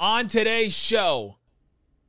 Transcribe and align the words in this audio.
On 0.00 0.28
today's 0.28 0.72
show, 0.72 1.38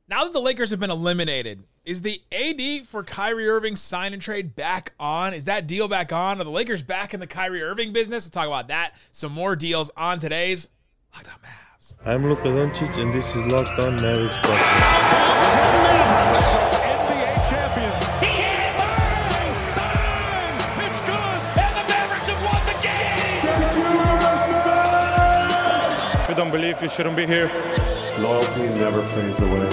now 0.06 0.22
that 0.22 0.32
the 0.32 0.40
Lakers 0.40 0.70
have 0.70 0.78
been 0.78 0.92
eliminated, 0.92 1.64
is 1.84 2.02
the 2.02 2.22
AD 2.30 2.86
for 2.86 3.02
Kyrie 3.02 3.48
Irving 3.48 3.74
sign 3.74 4.12
and 4.12 4.22
trade 4.22 4.54
back 4.54 4.92
on? 5.00 5.34
Is 5.34 5.46
that 5.46 5.66
deal 5.66 5.88
back 5.88 6.12
on? 6.12 6.40
Are 6.40 6.44
the 6.44 6.50
Lakers 6.50 6.84
back 6.84 7.14
in 7.14 7.18
the 7.18 7.26
Kyrie 7.26 7.64
Irving 7.64 7.92
business? 7.92 8.26
We'll 8.26 8.30
talk 8.30 8.46
about 8.46 8.68
that. 8.68 8.92
Some 9.10 9.32
more 9.32 9.56
deals 9.56 9.90
on 9.96 10.20
today's 10.20 10.68
Locked 11.12 11.30
On 11.30 11.38
Mavs. 11.40 11.96
I'm 12.06 12.28
Luka 12.28 12.44
Doncic, 12.44 12.96
and 12.96 13.12
this 13.12 13.34
is 13.34 13.44
Locked 13.46 13.80
On 13.80 13.96
Mavericks 13.96 14.36
NBA 14.36 16.79
you 26.30 26.36
don't 26.36 26.52
believe, 26.52 26.80
you 26.80 26.88
shouldn't 26.88 27.16
be 27.16 27.26
here. 27.26 27.50
Loyalty 28.20 28.62
never 28.78 29.02
fades 29.02 29.40
away. 29.40 29.68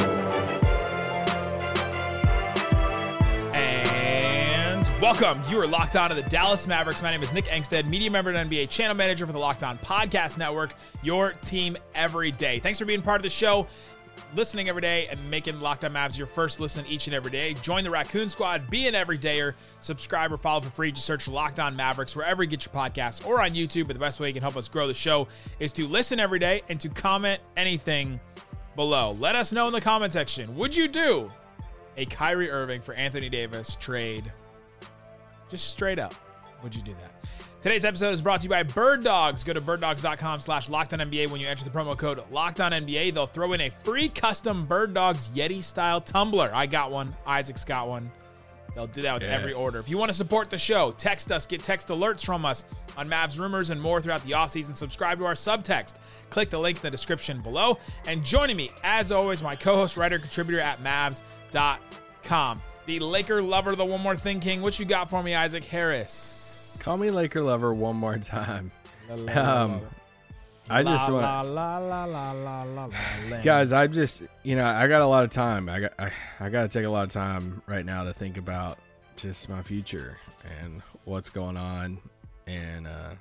And 3.54 4.88
welcome. 5.00 5.40
You 5.50 5.62
are 5.62 5.68
locked 5.68 5.96
on 5.96 6.10
to 6.10 6.16
the 6.16 6.24
Dallas 6.24 6.66
Mavericks. 6.66 7.04
My 7.04 7.12
name 7.12 7.22
is 7.22 7.32
Nick 7.32 7.46
Angstadt, 7.46 7.86
media 7.86 8.10
member 8.10 8.32
and 8.32 8.50
NBA 8.50 8.72
channel 8.72 8.96
manager 8.96 9.28
for 9.28 9.34
the 9.34 9.40
Locked 9.40 9.64
On 9.64 9.78
Podcast 9.78 10.40
Network, 10.40 10.74
your 11.04 11.34
team 11.44 11.78
every 11.94 12.32
day. 12.32 12.58
Thanks 12.58 12.80
for 12.80 12.86
being 12.86 13.04
part 13.04 13.18
of 13.18 13.24
the 13.24 13.30
show, 13.30 13.68
listening 14.36 14.70
every 14.70 14.82
day, 14.82 15.08
and 15.08 15.30
making 15.30 15.60
Locked 15.62 15.86
On 15.86 15.94
Mavs 15.94 16.18
your 16.18 16.28
first 16.28 16.60
listen 16.60 16.86
each 16.88 17.08
and 17.08 17.16
every 17.16 17.32
day. 17.32 17.54
Join 17.56 17.84
the 17.84 17.90
Raccoon 17.90 18.30
Squad, 18.30 18.70
be 18.70 18.88
an 18.88 18.94
everydayer, 18.94 19.54
subscribe 19.80 20.32
or 20.32 20.38
follow 20.38 20.62
for 20.62 20.70
free. 20.70 20.92
Just 20.92 21.06
search 21.06 21.28
Locked 21.28 21.60
On 21.60 21.76
Mavericks 21.76 22.16
wherever 22.16 22.44
you 22.44 22.50
get 22.50 22.66
your 22.66 22.74
podcasts 22.74 23.26
or 23.26 23.42
on 23.42 23.52
YouTube. 23.52 23.88
But 23.88 23.94
the 23.94 24.00
best 24.00 24.20
way 24.20 24.28
you 24.28 24.34
can 24.34 24.42
help 24.42 24.58
us 24.58 24.68
grow 24.68 24.88
the 24.88 24.94
show 24.94 25.28
is 25.60 25.72
to 25.74 25.88
listen 25.88 26.20
every 26.20 26.40
day 26.40 26.62
and 26.70 26.80
to 26.80 26.90
comment 26.90 27.42
anything 27.56 28.20
below. 28.76 29.18
Let 29.20 29.36
us 29.36 29.52
know 29.52 29.68
in 29.68 29.74
the 29.74 29.82
comment 29.82 30.14
section. 30.14 30.56
Would 30.56 30.76
you 30.76 30.88
do 30.88 31.32
a 31.98 32.06
Kyrie 32.06 32.50
Irving 32.50 32.82
for 32.82 32.94
Anthony 32.94 33.30
Davis 33.30 33.76
trade? 33.76 34.32
Just 35.50 35.70
straight 35.70 36.00
up, 36.00 36.14
would 36.62 36.76
you 36.76 36.82
do 36.82 36.94
that? 36.94 37.30
Today's 37.60 37.86
episode 37.86 38.14
is 38.14 38.22
brought 38.22 38.42
to 38.42 38.44
you 38.46 38.52
by 38.52 38.62
Bird 38.62 39.04
Dogs. 39.04 39.44
Go 39.44 39.52
to 39.52 39.60
birddogs.com 39.60 40.42
slash 40.42 40.70
NBA 40.70 41.32
when 41.32 41.42
you 41.42 41.48
enter 41.48 41.64
the 41.64 41.72
promo 41.72 41.98
code 41.98 42.24
Locked 42.32 42.62
On 42.62 42.72
NBA. 42.72 43.16
They'll 43.16 43.26
throw 43.26 43.54
in 43.54 43.62
a 43.62 43.72
free 43.84 44.10
custom 44.10 44.68
Bird 44.68 44.94
Dogs 44.94 45.30
Yeti 45.30 45.64
style 45.64 46.00
tumbler. 46.00 46.52
I 46.54 46.68
got 46.68 46.92
one. 46.92 47.16
Isaac's 47.26 47.66
got 47.66 47.88
one. 47.88 48.12
They'll 48.76 48.86
do 48.86 49.02
that 49.02 49.16
with 49.16 49.24
every 49.24 49.54
order. 49.54 49.80
If 49.80 49.90
you 49.90 49.98
want 49.98 50.10
to 50.10 50.14
support 50.14 50.52
the 50.52 50.58
show, 50.58 50.92
text 51.00 51.32
us, 51.32 51.48
get 51.48 51.64
text 51.64 51.88
alerts 51.88 52.24
from 52.24 52.46
us 52.46 52.64
on 52.96 53.10
Mavs 53.10 53.40
rumors 53.40 53.72
and 53.72 53.82
more 53.82 54.00
throughout 54.02 54.24
the 54.24 54.34
offseason. 54.34 54.78
Subscribe 54.78 55.18
to 55.18 55.26
our 55.26 55.34
subtext. 55.34 55.96
Click 56.30 56.52
the 56.52 56.60
link 56.60 56.78
in 56.78 56.84
the 56.84 56.92
description 56.92 57.42
below. 57.42 57.80
And 58.06 58.24
joining 58.24 58.56
me, 58.56 58.70
as 58.84 59.12
always, 59.12 59.42
my 59.42 59.56
co 59.56 59.74
host, 59.74 59.98
writer, 59.98 60.20
contributor 60.20 60.60
at 60.60 60.84
Mavs.com. 60.84 62.62
The 62.86 63.00
Laker 63.00 63.42
lover, 63.42 63.76
the 63.76 63.84
one 63.84 64.02
more 64.02 64.16
thing 64.16 64.40
king. 64.40 64.62
What 64.62 64.78
you 64.78 64.86
got 64.86 65.10
for 65.10 65.24
me, 65.24 65.34
Isaac 65.34 65.64
Harris? 65.64 66.47
Call 66.80 66.98
me 66.98 67.12
Laker 67.12 67.42
lover 67.42 67.74
one 67.74 67.96
more 67.96 68.18
time. 68.20 68.72
Um, 69.10 69.82
I 70.70 70.84
just 70.84 71.10
want, 71.14 71.26
guys. 73.44 73.72
I 73.74 73.88
just, 73.88 74.24
you 74.44 74.56
know, 74.56 74.66
I 74.66 74.88
got 74.88 75.02
a 75.02 75.06
lot 75.08 75.24
of 75.24 75.30
time. 75.30 75.70
I 75.70 75.80
got, 75.82 75.94
I, 75.98 76.12
I 76.40 76.50
got 76.50 76.64
to 76.64 76.68
take 76.68 76.86
a 76.86 76.90
lot 76.90 77.04
of 77.04 77.10
time 77.10 77.62
right 77.68 77.86
now 77.86 78.04
to 78.04 78.14
think 78.14 78.38
about 78.38 78.78
just 79.16 79.48
my 79.50 79.62
future 79.62 80.18
and 80.62 80.82
what's 81.06 81.30
going 81.30 81.56
on. 81.58 81.98
And 82.48 82.86
uh, 82.88 83.12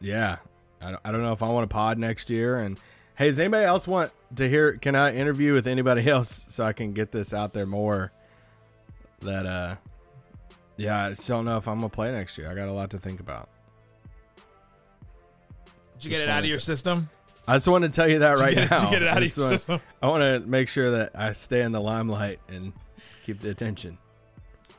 yeah, 0.00 0.36
I, 0.82 0.90
don't- 0.90 1.00
I 1.04 1.12
don't 1.12 1.22
know 1.22 1.32
if 1.32 1.42
I 1.42 1.48
want 1.48 1.68
to 1.68 1.72
pod 1.74 1.98
next 1.98 2.28
year. 2.28 2.58
And 2.58 2.78
hey, 3.16 3.28
does 3.28 3.38
anybody 3.38 3.64
else 3.64 3.88
want 3.88 4.12
to 4.36 4.48
hear? 4.48 4.74
Can 4.76 4.94
I 4.94 5.14
interview 5.14 5.54
with 5.54 5.66
anybody 5.66 6.06
else 6.10 6.46
so 6.50 6.64
I 6.64 6.72
can 6.74 6.92
get 6.92 7.12
this 7.12 7.32
out 7.32 7.52
there 7.54 7.66
more? 7.66 8.12
That 9.20 9.46
uh, 9.46 9.76
yeah, 10.80 11.06
I 11.06 11.10
just 11.10 11.28
don't 11.28 11.44
know 11.44 11.56
if 11.58 11.68
I'm 11.68 11.76
gonna 11.76 11.88
play 11.90 12.10
next 12.10 12.38
year. 12.38 12.50
I 12.50 12.54
got 12.54 12.68
a 12.68 12.72
lot 12.72 12.90
to 12.90 12.98
think 12.98 13.20
about. 13.20 13.48
Did 15.98 16.04
you 16.04 16.10
get 16.10 16.22
it 16.22 16.28
out 16.28 16.40
of 16.40 16.46
your 16.46 16.58
to- 16.58 16.64
system? 16.64 17.08
I 17.46 17.54
just 17.56 17.66
want 17.68 17.82
to 17.84 17.90
tell 17.90 18.08
you 18.08 18.20
that 18.20 18.38
right 18.38 18.54
Did 18.54 18.62
you 18.64 18.68
get- 18.68 18.70
now. 18.70 18.78
did 18.80 18.84
you 18.84 18.90
get 18.92 19.02
it 19.02 19.08
out 19.08 19.16
I 19.22 19.26
of 19.26 19.36
your 19.36 19.44
wanna- 19.44 19.58
system? 19.58 19.80
I 20.02 20.06
want 20.08 20.22
to 20.22 20.48
make 20.48 20.68
sure 20.68 20.90
that 20.92 21.10
I 21.14 21.32
stay 21.32 21.62
in 21.62 21.72
the 21.72 21.80
limelight 21.80 22.38
and 22.48 22.72
keep 23.26 23.40
the 23.40 23.50
attention. 23.50 23.98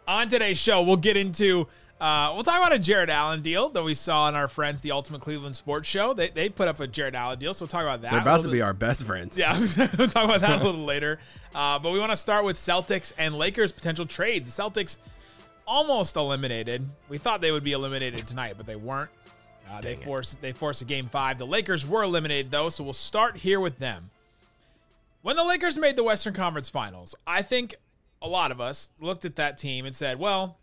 On 0.08 0.28
today's 0.30 0.58
show, 0.58 0.82
we'll 0.82 0.98
get 0.98 1.18
into 1.18 1.68
uh, 2.00 2.32
we'll 2.34 2.44
talk 2.44 2.58
about 2.58 2.74
a 2.74 2.80
Jarrett 2.80 3.12
Allen 3.12 3.44
deal 3.44 3.70
that 3.70 3.84
we 3.84 3.94
saw 3.94 4.24
on 4.24 4.34
our 4.34 4.48
friends, 4.48 4.82
the 4.82 4.92
Ultimate 4.92 5.22
Cleveland 5.22 5.56
Sports 5.56 5.88
Show. 5.88 6.16
They, 6.16 6.30
they 6.30 6.50
put 6.50 6.68
up 6.68 6.80
a 6.80 6.88
Jarrett 6.88 7.14
Allen 7.14 7.38
deal, 7.38 7.54
so 7.54 7.62
we'll 7.64 7.68
talk 7.68 7.84
about 7.84 8.02
that. 8.02 8.10
They're 8.10 8.22
about 8.22 8.42
to 8.42 8.48
bit. 8.48 8.54
be 8.54 8.62
our 8.64 8.74
best 8.74 9.06
friends. 9.06 9.38
Yeah, 9.38 9.54
we'll 10.00 10.08
talk 10.08 10.24
about 10.26 10.42
that 10.42 10.62
a 10.62 10.64
little 10.66 10.84
later. 10.84 11.20
Uh, 11.54 11.78
but 11.78 11.92
we 11.92 12.00
want 12.00 12.12
to 12.12 12.16
start 12.16 12.44
with 12.44 12.56
Celtics 12.58 13.14
and 13.20 13.36
Lakers 13.38 13.72
potential 13.72 14.08
trades. 14.08 14.56
The 14.56 14.64
Celtics 14.64 14.98
almost 15.72 16.18
eliminated. 16.18 16.86
We 17.08 17.18
thought 17.18 17.40
they 17.40 17.54
would 17.54 17.64
be 17.64 17.72
eliminated 17.72 18.28
tonight, 18.28 18.56
but 18.58 18.66
they 18.66 18.76
weren't. 18.76 19.10
Uh, 19.70 19.80
they 19.80 19.96
forced 19.96 20.42
they 20.42 20.52
forced 20.52 20.82
a 20.82 20.86
game 20.86 21.08
five. 21.08 21.38
The 21.38 21.48
Lakers 21.48 21.88
were 21.88 22.04
eliminated 22.04 22.52
though, 22.52 22.68
so 22.68 22.84
we'll 22.84 22.92
start 22.92 23.38
here 23.38 23.60
with 23.60 23.80
them. 23.80 24.10
When 25.22 25.38
the 25.38 25.46
Lakers 25.46 25.78
made 25.78 25.96
the 25.96 26.04
Western 26.04 26.34
Conference 26.34 26.70
Finals, 26.70 27.16
I 27.26 27.42
think 27.42 27.76
a 28.22 28.28
lot 28.28 28.52
of 28.52 28.60
us 28.60 28.92
looked 29.00 29.24
at 29.24 29.38
that 29.38 29.58
team 29.58 29.86
and 29.86 29.96
said, 29.96 30.20
well, 30.20 30.58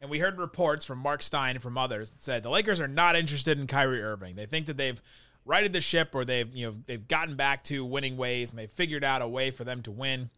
and 0.00 0.08
we 0.08 0.20
heard 0.20 0.38
reports 0.38 0.84
from 0.84 0.98
Mark 0.98 1.22
Stein 1.22 1.56
and 1.56 1.62
from 1.62 1.76
others 1.76 2.10
that 2.10 2.22
said 2.22 2.44
the 2.44 2.50
Lakers 2.50 2.80
are 2.80 2.86
not 2.86 3.16
interested 3.16 3.58
in 3.58 3.66
Kyrie 3.66 4.02
Irving. 4.02 4.36
They 4.36 4.46
think 4.46 4.66
that 4.66 4.76
they've 4.76 5.02
righted 5.44 5.72
the 5.72 5.80
ship 5.80 6.14
or 6.14 6.24
they've, 6.24 6.54
you 6.54 6.66
know, 6.66 6.76
they've 6.86 7.08
gotten 7.08 7.34
back 7.34 7.64
to 7.64 7.84
winning 7.84 8.16
ways 8.16 8.50
and 8.50 8.58
they've 8.60 8.70
figured 8.70 9.02
out 9.02 9.22
a 9.22 9.28
way 9.28 9.50
for 9.50 9.64
them 9.64 9.82
to 9.82 9.90
win 9.90 10.30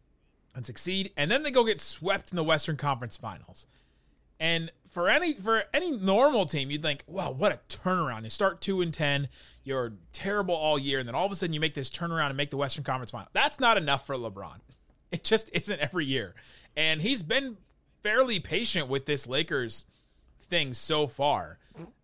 and 0.55 0.65
succeed. 0.65 1.13
And 1.15 1.31
then 1.31 1.43
they 1.43 1.51
go 1.51 1.65
get 1.65 1.79
swept 1.79 2.33
in 2.33 2.37
the 2.37 2.45
Western 2.45 2.79
Conference 2.79 3.19
Finals. 3.19 3.67
And 4.41 4.71
for 4.91 5.09
any 5.09 5.35
for 5.35 5.65
any 5.73 5.91
normal 5.91 6.47
team, 6.47 6.71
you'd 6.71 6.83
think, 6.83 7.05
wow, 7.07 7.31
what 7.31 7.53
a 7.53 7.59
turnaround. 7.69 8.25
You 8.25 8.31
start 8.31 8.61
two 8.61 8.81
and 8.81 8.93
ten, 8.93 9.29
you're 9.65 9.95
terrible 10.13 10.55
all 10.55 10.79
year, 10.79 10.99
and 10.99 11.09
then 11.09 11.15
all 11.15 11.27
of 11.27 11.33
a 11.33 11.35
sudden 11.35 11.53
you 11.53 11.61
make 11.61 11.75
this 11.75 11.91
turnaround 11.91 12.29
and 12.29 12.37
make 12.37 12.51
the 12.51 12.57
Western 12.57 12.85
Conference 12.85 13.11
final. 13.11 13.29
That's 13.33 13.59
not 13.59 13.77
enough 13.77 14.07
for 14.07 14.17
LeBron. 14.17 14.59
It 15.11 15.25
just 15.25 15.51
isn't 15.53 15.81
every 15.81 16.07
year. 16.07 16.35
And 16.77 17.01
he's 17.01 17.23
been 17.23 17.57
fairly 18.03 18.41
patient 18.41 18.89
with 18.89 19.07
this 19.07 19.27
Lakers 19.27 19.85
thing 20.49 20.75
so 20.75 21.07
far. 21.07 21.59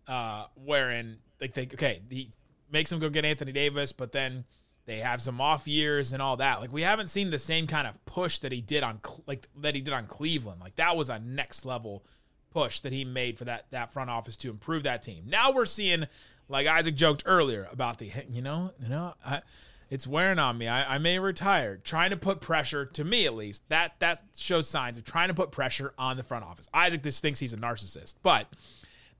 Uh, 0.07 0.47
wherein 0.55 1.17
like 1.39 1.53
they 1.53 1.63
okay, 1.63 2.01
he 2.09 2.31
makes 2.69 2.91
him 2.91 2.99
go 2.99 3.09
get 3.09 3.23
Anthony 3.23 3.53
Davis, 3.53 3.93
but 3.93 4.11
then 4.11 4.43
they 4.85 4.99
have 4.99 5.21
some 5.21 5.39
off 5.39 5.67
years 5.67 6.11
and 6.11 6.21
all 6.21 6.37
that. 6.37 6.59
Like 6.59 6.73
we 6.73 6.81
haven't 6.81 7.09
seen 7.09 7.29
the 7.29 7.39
same 7.39 7.67
kind 7.67 7.87
of 7.87 8.03
push 8.05 8.39
that 8.39 8.51
he 8.51 8.59
did 8.59 8.83
on 8.83 8.99
like 9.27 9.47
that 9.61 9.75
he 9.75 9.81
did 9.81 9.93
on 9.93 10.07
Cleveland. 10.07 10.59
Like 10.59 10.75
that 10.75 10.97
was 10.97 11.09
a 11.09 11.19
next 11.19 11.65
level 11.65 12.03
push 12.51 12.81
that 12.81 12.93
he 12.93 13.03
made 13.03 13.37
for 13.37 13.45
that 13.45 13.65
that 13.71 13.91
front 13.91 14.09
office 14.09 14.37
to 14.37 14.49
improve 14.49 14.83
that 14.83 15.01
team. 15.01 15.23
Now 15.27 15.51
we're 15.51 15.65
seeing, 15.65 16.05
like 16.47 16.67
Isaac 16.67 16.95
joked 16.95 17.23
earlier 17.25 17.67
about 17.71 17.97
the 17.97 18.11
you 18.29 18.41
know 18.41 18.71
you 18.81 18.89
know 18.89 19.15
I, 19.25 19.41
it's 19.89 20.07
wearing 20.07 20.39
on 20.39 20.57
me. 20.57 20.67
I, 20.67 20.95
I 20.95 20.97
may 20.99 21.19
retire. 21.19 21.77
Trying 21.77 22.11
to 22.11 22.17
put 22.17 22.39
pressure 22.39 22.85
to 22.85 23.03
me 23.03 23.25
at 23.25 23.35
least 23.35 23.67
that 23.69 23.93
that 23.99 24.21
shows 24.37 24.67
signs 24.67 24.97
of 24.97 25.03
trying 25.03 25.29
to 25.29 25.33
put 25.33 25.51
pressure 25.51 25.93
on 25.97 26.17
the 26.17 26.23
front 26.23 26.45
office. 26.45 26.69
Isaac 26.73 27.03
just 27.03 27.21
thinks 27.21 27.39
he's 27.39 27.53
a 27.53 27.57
narcissist, 27.57 28.15
but 28.21 28.47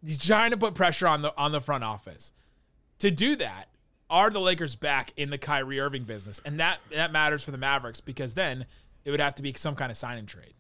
he's 0.06 0.18
trying 0.18 0.52
to 0.52 0.58
put 0.58 0.76
pressure 0.76 1.08
on 1.08 1.22
the 1.22 1.34
on 1.38 1.52
the 1.52 1.62
front 1.62 1.84
office. 1.84 2.34
To 3.00 3.10
do 3.10 3.36
that, 3.38 3.70
are 4.10 4.30
the 4.30 4.40
Lakers 4.40 4.76
back 4.76 5.14
in 5.18 5.30
the 5.30 5.38
Kyrie 5.38 5.80
Irving 5.80 6.04
business? 6.04 6.42
And 6.46 6.60
that 6.60 6.80
that 6.92 7.12
matters 7.12 7.44
for 7.44 7.52
the 7.52 7.58
Mavericks 7.58 8.02
because 8.02 8.34
then 8.34 8.66
it 9.04 9.12
would 9.12 9.20
have 9.20 9.36
to 9.36 9.44
be 9.44 9.54
some 9.54 9.76
kind 9.76 9.92
of 9.92 9.98
sign 9.98 10.18
and 10.18 10.28
trade. 10.28 10.54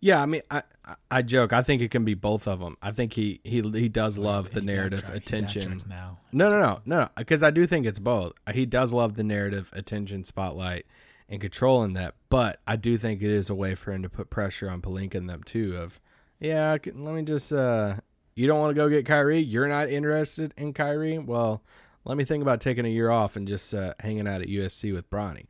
Yeah, 0.00 0.20
I 0.22 0.26
mean, 0.26 0.42
I, 0.50 0.62
I 1.10 1.22
joke. 1.22 1.52
I 1.52 1.62
think 1.62 1.80
it 1.82 1.90
can 1.90 2.04
be 2.04 2.14
both 2.14 2.46
of 2.48 2.60
them. 2.60 2.76
I 2.82 2.90
think 2.92 3.12
he 3.12 3.40
he 3.44 3.60
he 3.62 3.88
does 3.88 4.18
love 4.18 4.50
the 4.52 4.60
narrative 4.60 5.08
attention. 5.12 5.78
now. 5.88 6.18
No, 6.32 6.48
no, 6.48 6.58
no, 6.60 6.80
no, 6.84 7.08
because 7.16 7.42
I 7.42 7.50
do 7.50 7.66
think 7.66 7.86
it's 7.86 7.98
both. 7.98 8.32
He 8.52 8.66
does 8.66 8.92
love 8.92 9.14
the 9.14 9.24
narrative, 9.24 9.70
attention, 9.72 10.24
spotlight, 10.24 10.86
and 11.28 11.40
controlling 11.40 11.92
that. 11.94 12.14
But 12.28 12.60
I 12.66 12.76
do 12.76 12.98
think 12.98 13.22
it 13.22 13.30
is 13.30 13.50
a 13.50 13.54
way 13.54 13.74
for 13.74 13.92
him 13.92 14.02
to 14.02 14.08
put 14.08 14.30
pressure 14.30 14.68
on 14.68 14.80
Pelinka 14.82 15.14
and 15.14 15.28
them 15.28 15.42
too. 15.42 15.76
Of 15.76 16.00
yeah, 16.40 16.72
I 16.72 16.78
can- 16.78 17.04
let 17.04 17.14
me 17.14 17.22
just. 17.22 17.52
uh 17.52 17.96
You 18.34 18.46
don't 18.48 18.58
want 18.60 18.70
to 18.70 18.74
go 18.74 18.88
get 18.88 19.06
Kyrie. 19.06 19.40
You're 19.40 19.68
not 19.68 19.88
interested 19.88 20.52
in 20.56 20.72
Kyrie. 20.72 21.18
Well, 21.18 21.62
let 22.04 22.16
me 22.18 22.24
think 22.24 22.42
about 22.42 22.60
taking 22.60 22.84
a 22.84 22.88
year 22.88 23.10
off 23.10 23.36
and 23.36 23.46
just 23.48 23.72
uh, 23.74 23.94
hanging 24.00 24.26
out 24.28 24.42
at 24.42 24.48
USC 24.48 24.92
with 24.92 25.08
Bronny, 25.08 25.46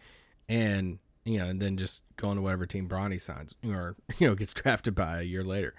and 0.49 0.99
you 1.25 1.39
know, 1.39 1.47
and 1.47 1.61
then 1.61 1.77
just 1.77 2.03
going 2.17 2.37
to 2.37 2.43
whatever 2.43 2.67
team 2.67 2.89
Bronny 2.89 3.21
signs 3.21 3.55
or 3.67 3.97
you 4.19 4.29
know 4.29 4.35
gets 4.35 4.53
drafted 4.53 4.95
by 4.95 5.21
a 5.21 5.25
year 5.25 5.45
later. 5.45 5.75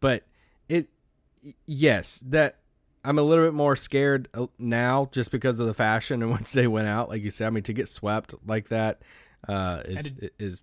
But 0.00 0.24
it, 0.68 0.88
yes, 1.66 2.22
that 2.26 2.58
I'm 3.04 3.18
a 3.18 3.22
little 3.22 3.44
bit 3.44 3.54
more 3.54 3.76
scared 3.76 4.28
uh, 4.34 4.46
now 4.58 5.08
just 5.12 5.30
because 5.30 5.58
of 5.58 5.66
the 5.66 5.74
fashion 5.74 6.22
in 6.22 6.30
which 6.38 6.52
they 6.52 6.66
went 6.66 6.88
out. 6.88 7.08
Like 7.08 7.22
you 7.22 7.30
said, 7.30 7.46
I 7.46 7.50
mean, 7.50 7.64
to 7.64 7.72
get 7.72 7.88
swept 7.88 8.34
like 8.46 8.68
that 8.68 9.02
uh, 9.48 9.82
is 9.84 10.12
is 10.38 10.62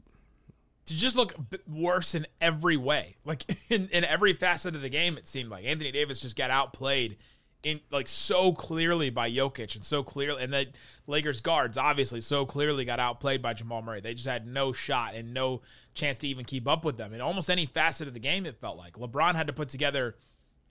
to 0.86 0.96
just 0.96 1.16
look 1.16 1.36
worse 1.68 2.16
in 2.16 2.26
every 2.42 2.78
way. 2.78 3.18
Like 3.26 3.46
in, 3.70 3.90
in 3.90 4.04
every 4.04 4.34
facet 4.34 4.76
of 4.76 4.82
the 4.82 4.90
game, 4.90 5.18
it 5.18 5.28
seemed 5.28 5.52
like 5.52 5.66
Anthony 5.66 5.92
Davis 5.92 6.22
just 6.22 6.36
got 6.36 6.52
outplayed 6.52 7.18
in 7.64 7.82
like 7.92 8.08
so 8.08 8.54
clearly 8.54 9.10
by 9.10 9.30
Jokic 9.30 9.76
and 9.76 9.84
so 9.84 10.04
clearly, 10.04 10.44
and 10.44 10.54
the 10.54 10.68
Lakers 11.08 11.42
guards 11.42 11.78
obviously 11.78 12.22
so 12.22 12.46
clearly 12.46 12.86
got 12.86 13.00
outplayed 13.00 13.42
by 13.42 13.54
Jamal 13.54 13.82
Murray. 13.82 14.02
They 14.02 14.14
just 14.14 14.28
had 14.28 14.48
no 14.48 14.72
shot 14.72 15.16
and 15.16 15.34
no 15.34 15.62
chance 15.94 16.20
to 16.20 16.28
even 16.28 16.46
keep 16.46 16.68
up 16.68 16.86
with 16.86 16.98
them 16.98 17.14
in 17.14 17.22
almost 17.22 17.50
any 17.50 17.66
facet 17.66 18.08
of 18.08 18.14
the 18.14 18.20
game. 18.20 18.46
It 18.46 18.60
felt 18.60 18.78
like 18.78 18.94
LeBron 18.94 19.36
had 19.36 19.48
to 19.48 19.54
put 19.54 19.70
together 19.70 20.16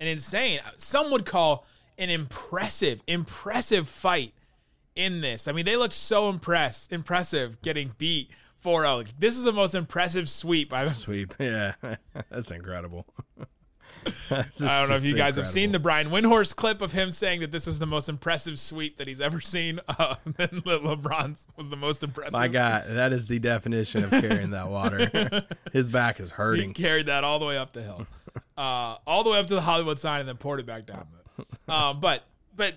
an 0.00 0.06
insane, 0.06 0.61
some 0.76 1.11
would 1.11 1.26
call 1.26 1.67
an 1.99 2.11
impressive, 2.11 3.02
impressive 3.06 3.88
fight 3.88 4.32
in 4.94 5.20
this. 5.20 5.49
I 5.49 5.52
mean, 5.52 5.64
they 5.64 5.76
looked 5.76 5.94
so 5.94 6.29
impressed, 6.29 6.93
impressive 6.93 7.61
getting 7.62 7.93
beat 7.99 8.31
4-0. 8.64 9.08
This 9.19 9.37
is 9.37 9.44
the 9.44 9.52
most 9.52 9.75
impressive 9.75 10.29
sweep 10.29 10.73
I've 10.73 10.94
Sweep. 10.94 11.34
Yeah. 11.41 11.75
That's 12.31 12.50
incredible. 12.50 13.06
I 14.30 14.44
don't 14.60 14.88
know 14.88 14.96
if 14.96 15.04
you 15.04 15.14
guys 15.14 15.36
have 15.36 15.46
seen 15.46 15.72
the 15.72 15.78
Brian 15.78 16.10
Windhorst 16.10 16.56
clip 16.56 16.82
of 16.82 16.92
him 16.92 17.10
saying 17.10 17.40
that 17.40 17.50
this 17.50 17.66
was 17.66 17.78
the 17.78 17.86
most 17.86 18.08
impressive 18.08 18.58
sweep 18.58 18.96
that 18.98 19.08
he's 19.08 19.20
ever 19.20 19.40
seen. 19.40 19.80
Uh, 19.98 20.14
and 20.38 20.64
LeBron 20.64 21.36
was 21.56 21.70
the 21.70 21.76
most 21.76 22.04
impressive. 22.04 22.32
My 22.32 22.46
God, 22.46 22.84
that 22.88 23.12
is 23.12 23.26
the 23.26 23.40
definition 23.40 24.04
of 24.04 24.10
carrying 24.10 24.50
that 24.50 24.68
water. 24.68 25.44
His 25.72 25.90
back 25.90 26.20
is 26.20 26.30
hurting. 26.30 26.68
He 26.68 26.74
carried 26.74 27.06
that 27.06 27.24
all 27.24 27.40
the 27.40 27.46
way 27.46 27.58
up 27.58 27.72
the 27.72 27.82
hill, 27.82 28.06
uh, 28.56 28.96
all 29.06 29.24
the 29.24 29.30
way 29.30 29.38
up 29.40 29.48
to 29.48 29.54
the 29.54 29.60
Hollywood 29.60 29.98
sign, 29.98 30.20
and 30.20 30.28
then 30.28 30.36
poured 30.36 30.60
it 30.60 30.66
back 30.66 30.86
down. 30.86 31.06
Uh, 31.66 31.94
but 31.94 32.24
but 32.54 32.74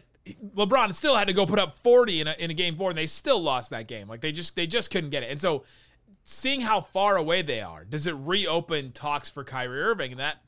LeBron 0.56 0.94
still 0.94 1.15
had 1.15 1.27
to 1.27 1.33
go 1.33 1.45
put 1.45 1.59
up 1.59 1.77
40 1.79 2.21
in 2.21 2.27
a, 2.27 2.35
in 2.39 2.50
a 2.51 2.53
game 2.53 2.75
four, 2.75 2.89
and 2.89 2.97
they 2.97 3.07
still 3.07 3.41
lost 3.41 3.69
that 3.71 3.88
game. 3.88 4.07
Like 4.07 4.21
they 4.21 4.31
just 4.31 4.56
they 4.56 4.68
just 4.68 4.89
couldn't 4.89 5.09
get 5.09 5.23
it. 5.23 5.29
And 5.29 5.39
so, 5.39 5.63
seeing 6.23 6.62
how 6.62 6.81
far 6.81 7.18
away 7.18 7.41
they 7.41 7.62
are, 7.62 7.83
does 7.83 8.07
it 8.07 8.13
reopen 8.13 8.91
talks 8.91 9.29
for 9.29 9.44
Kyrie 9.44 9.81
Irving? 9.81 10.12
And 10.12 10.19
that 10.19 10.41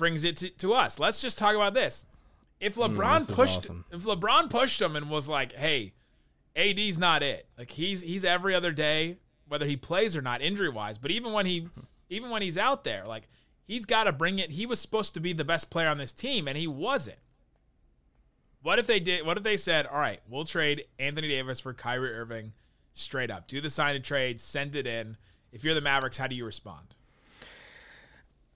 brings 0.00 0.24
it 0.24 0.36
to, 0.38 0.48
to 0.50 0.72
us. 0.72 0.98
Let's 0.98 1.20
just 1.22 1.38
talk 1.38 1.54
about 1.54 1.74
this. 1.74 2.06
If 2.58 2.74
LeBron 2.74 3.20
Mm, 3.28 3.32
pushed, 3.32 3.58
awesome. 3.58 3.84
if 3.92 4.02
LeBron 4.02 4.50
pushed 4.50 4.82
him 4.82 4.96
and 4.96 5.08
was 5.08 5.28
like, 5.28 5.52
"Hey, 5.52 5.92
AD's 6.56 6.98
not 6.98 7.22
it. 7.22 7.46
Like 7.56 7.70
he's 7.70 8.00
he's 8.00 8.24
every 8.24 8.54
other 8.54 8.72
day, 8.72 9.18
whether 9.46 9.66
he 9.66 9.76
plays 9.76 10.16
or 10.16 10.22
not, 10.22 10.42
injury 10.42 10.68
wise. 10.68 10.98
But 10.98 11.10
even 11.12 11.32
when 11.32 11.46
he 11.46 11.68
even 12.08 12.28
when 12.30 12.42
he's 12.42 12.58
out 12.58 12.82
there, 12.84 13.04
like 13.06 13.28
he's 13.64 13.86
got 13.86 14.04
to 14.04 14.12
bring 14.12 14.38
it. 14.40 14.50
He 14.50 14.66
was 14.66 14.80
supposed 14.80 15.14
to 15.14 15.20
be 15.20 15.32
the 15.32 15.44
best 15.44 15.70
player 15.70 15.88
on 15.88 15.98
this 15.98 16.12
team, 16.12 16.48
and 16.48 16.58
he 16.58 16.66
wasn't. 16.66 17.18
What 18.62 18.78
if 18.78 18.86
they 18.86 19.00
did? 19.00 19.24
What 19.24 19.36
if 19.38 19.42
they 19.42 19.56
said, 19.56 19.86
"All 19.86 19.98
right, 19.98 20.20
we'll 20.28 20.44
trade 20.44 20.84
Anthony 20.98 21.28
Davis 21.28 21.60
for 21.60 21.72
Kyrie 21.72 22.12
Irving, 22.14 22.52
straight 22.92 23.30
up. 23.30 23.48
Do 23.48 23.60
the 23.60 23.70
sign 23.70 23.94
and 23.96 24.04
trade, 24.04 24.40
send 24.40 24.74
it 24.76 24.86
in. 24.86 25.16
If 25.52 25.64
you're 25.64 25.74
the 25.74 25.80
Mavericks, 25.80 26.18
how 26.18 26.26
do 26.26 26.34
you 26.34 26.44
respond?" 26.44 26.94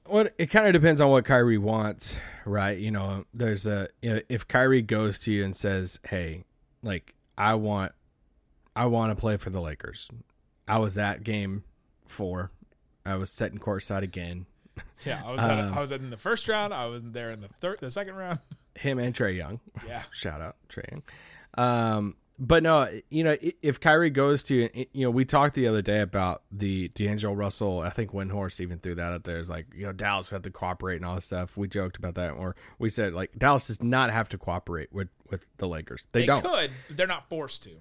What 0.07 0.35
it 0.39 0.47
kind 0.47 0.67
of 0.67 0.73
depends 0.75 1.01
on 1.01 1.11
what 1.11 1.25
Kyrie 1.25 1.59
wants, 1.59 2.19
right? 2.45 2.79
You 2.79 2.91
know, 2.91 3.25
there's 3.33 3.67
a 3.67 3.89
you 4.03 4.15
know, 4.15 4.21
if 4.29 4.47
Kyrie 4.47 4.83
goes 4.83 5.19
to 5.21 5.33
you 5.33 5.45
and 5.45 5.57
says, 5.57 5.99
"Hey, 6.07 6.45
like 6.83 7.15
I 7.39 7.55
want, 7.55 7.93
I 8.77 8.87
want 8.87 9.11
to 9.11 9.17
play 9.17 9.37
for 9.39 9.51
the 9.51 9.61
Lakers." 9.61 10.11
I 10.69 10.79
was 10.79 10.99
at 10.99 11.25
game 11.25 11.65
four. 12.07 12.51
I 13.07 13.17
was 13.17 13.31
setting 13.31 13.59
courtside 13.59 14.03
again. 14.03 14.47
Yeah, 15.05 15.23
I 15.25 15.31
was 15.31 15.41
at, 15.41 15.73
I 15.73 15.81
was 15.81 15.91
in 15.91 16.09
the 16.11 16.17
first 16.17 16.49
round. 16.49 16.73
I 16.73 16.87
was 16.87 17.05
there 17.05 17.31
in 17.31 17.41
the 17.41 17.49
third, 17.61 17.79
the 17.81 17.91
second 17.91 18.15
round. 18.15 18.39
Him 18.75 18.99
and 18.99 19.15
Trae 19.15 19.37
Young. 19.37 19.61
Yeah. 19.87 20.03
Shout 20.13 20.41
out 20.41 20.57
Trae 20.69 20.91
Young. 20.91 21.03
Um, 21.57 22.17
but 22.39 22.63
no, 22.63 22.89
you 23.11 23.23
know, 23.23 23.37
if 23.63 23.79
Kyrie 23.79 24.11
goes 24.11 24.43
to, 24.45 24.69
you 24.75 25.07
know, 25.07 25.11
we 25.11 25.25
talked 25.25 25.55
the 25.55 25.69
other 25.69 25.83
day 25.83 26.01
about 26.01 26.43
the 26.51 26.89
D'Angelo 26.89 27.33
Russell. 27.35 27.81
I 27.81 27.91
think 27.91 28.13
Windhorst 28.13 28.61
even 28.61 28.79
threw 28.79 28.95
that 28.97 29.13
out 29.13 29.23
there. 29.25 29.39
It's 29.39 29.49
like, 29.49 29.67
you 29.75 29.87
know, 29.87 29.93
Dallas 29.93 30.31
would 30.31 30.37
have 30.37 30.43
to 30.43 30.51
cooperate 30.51 30.97
and 30.97 31.05
all 31.05 31.15
this 31.15 31.27
stuff. 31.27 31.57
We 31.57 31.69
joked 31.69 31.97
about 31.97 32.17
that, 32.17 32.31
or 32.33 32.57
we 32.79 32.89
said 32.91 33.13
like 33.13 33.39
Dallas 33.39 33.69
does 33.69 33.83
not 33.83 34.11
have 34.11 34.29
to 34.31 34.39
cooperate 34.39 34.93
with 34.93 35.09
with 35.31 35.47
the 35.59 35.69
Lakers. 35.69 36.07
They, 36.13 36.21
They 36.23 36.27
don't 36.27 36.43
could, 36.43 36.71
but 36.89 36.97
they're 36.97 37.07
not 37.07 37.29
forced 37.29 37.63
to. 37.65 37.77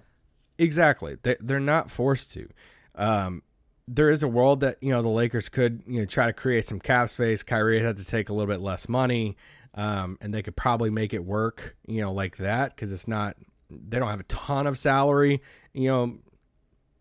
exactly. 0.58 1.16
They 1.22 1.36
they're 1.40 1.58
not 1.60 1.90
forced 1.90 2.32
to. 2.34 2.48
Um, 2.94 3.42
there 3.88 4.10
is 4.10 4.22
a 4.22 4.28
world 4.28 4.60
that 4.60 4.78
you 4.80 4.90
know 4.90 5.02
the 5.02 5.08
Lakers 5.08 5.48
could 5.48 5.82
you 5.86 6.00
know 6.00 6.06
try 6.06 6.26
to 6.26 6.32
create 6.32 6.64
some 6.66 6.78
cap 6.80 7.08
space. 7.10 7.42
Kyrie 7.42 7.82
had 7.82 7.96
to 7.96 8.04
take 8.04 8.28
a 8.28 8.32
little 8.32 8.52
bit 8.52 8.60
less 8.60 8.88
money, 8.88 9.36
um, 9.74 10.16
and 10.20 10.32
they 10.32 10.42
could 10.42 10.56
probably 10.56 10.90
make 10.90 11.12
it 11.12 11.24
work. 11.24 11.76
You 11.86 12.02
know, 12.02 12.12
like 12.12 12.36
that 12.38 12.74
because 12.74 12.92
it's 12.92 13.08
not 13.08 13.36
they 13.70 13.98
don't 13.98 14.10
have 14.10 14.20
a 14.20 14.24
ton 14.24 14.66
of 14.66 14.78
salary. 14.78 15.42
You 15.72 15.88
know, 15.88 16.18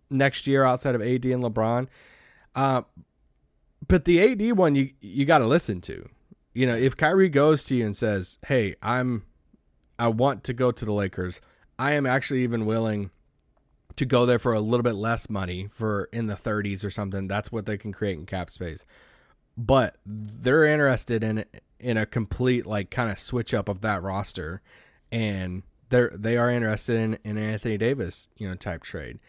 next 0.09 0.47
year 0.47 0.63
outside 0.63 0.95
of 0.95 1.01
AD 1.01 1.25
and 1.25 1.43
LeBron. 1.43 1.87
Uh, 2.55 2.83
but 3.87 4.05
the 4.05 4.21
AD 4.21 4.57
one 4.57 4.75
you 4.75 4.91
you 5.01 5.25
got 5.25 5.39
to 5.39 5.47
listen 5.47 5.81
to. 5.81 6.07
You 6.53 6.67
know, 6.67 6.75
if 6.75 6.95
Kyrie 6.95 7.29
goes 7.29 7.63
to 7.65 7.75
you 7.75 7.85
and 7.85 7.97
says, 7.97 8.37
"Hey, 8.45 8.75
I'm 8.81 9.23
I 9.99 10.07
want 10.07 10.43
to 10.45 10.53
go 10.53 10.71
to 10.71 10.85
the 10.85 10.93
Lakers. 10.93 11.41
I 11.77 11.93
am 11.93 12.05
actually 12.05 12.43
even 12.43 12.65
willing 12.65 13.11
to 13.95 14.05
go 14.05 14.25
there 14.25 14.39
for 14.39 14.53
a 14.53 14.59
little 14.59 14.83
bit 14.83 14.95
less 14.95 15.29
money 15.29 15.69
for 15.71 16.09
in 16.11 16.27
the 16.27 16.35
30s 16.35 16.83
or 16.83 16.89
something. 16.89 17.27
That's 17.27 17.51
what 17.51 17.65
they 17.65 17.77
can 17.77 17.91
create 17.91 18.17
in 18.17 18.25
cap 18.25 18.49
space. 18.49 18.85
But 19.55 19.97
they're 20.05 20.65
interested 20.65 21.23
in 21.23 21.45
in 21.79 21.97
a 21.97 22.05
complete 22.05 22.65
like 22.65 22.89
kind 22.89 23.11
of 23.11 23.19
switch 23.19 23.53
up 23.53 23.69
of 23.69 23.81
that 23.81 24.01
roster 24.01 24.61
and 25.11 25.63
they're 25.93 26.11
they 26.15 26.37
are 26.37 26.49
interested 26.49 26.99
in 26.99 27.17
in 27.23 27.37
Anthony 27.37 27.77
Davis, 27.77 28.27
you 28.37 28.49
know, 28.49 28.55
type 28.55 28.83
trade. 28.83 29.19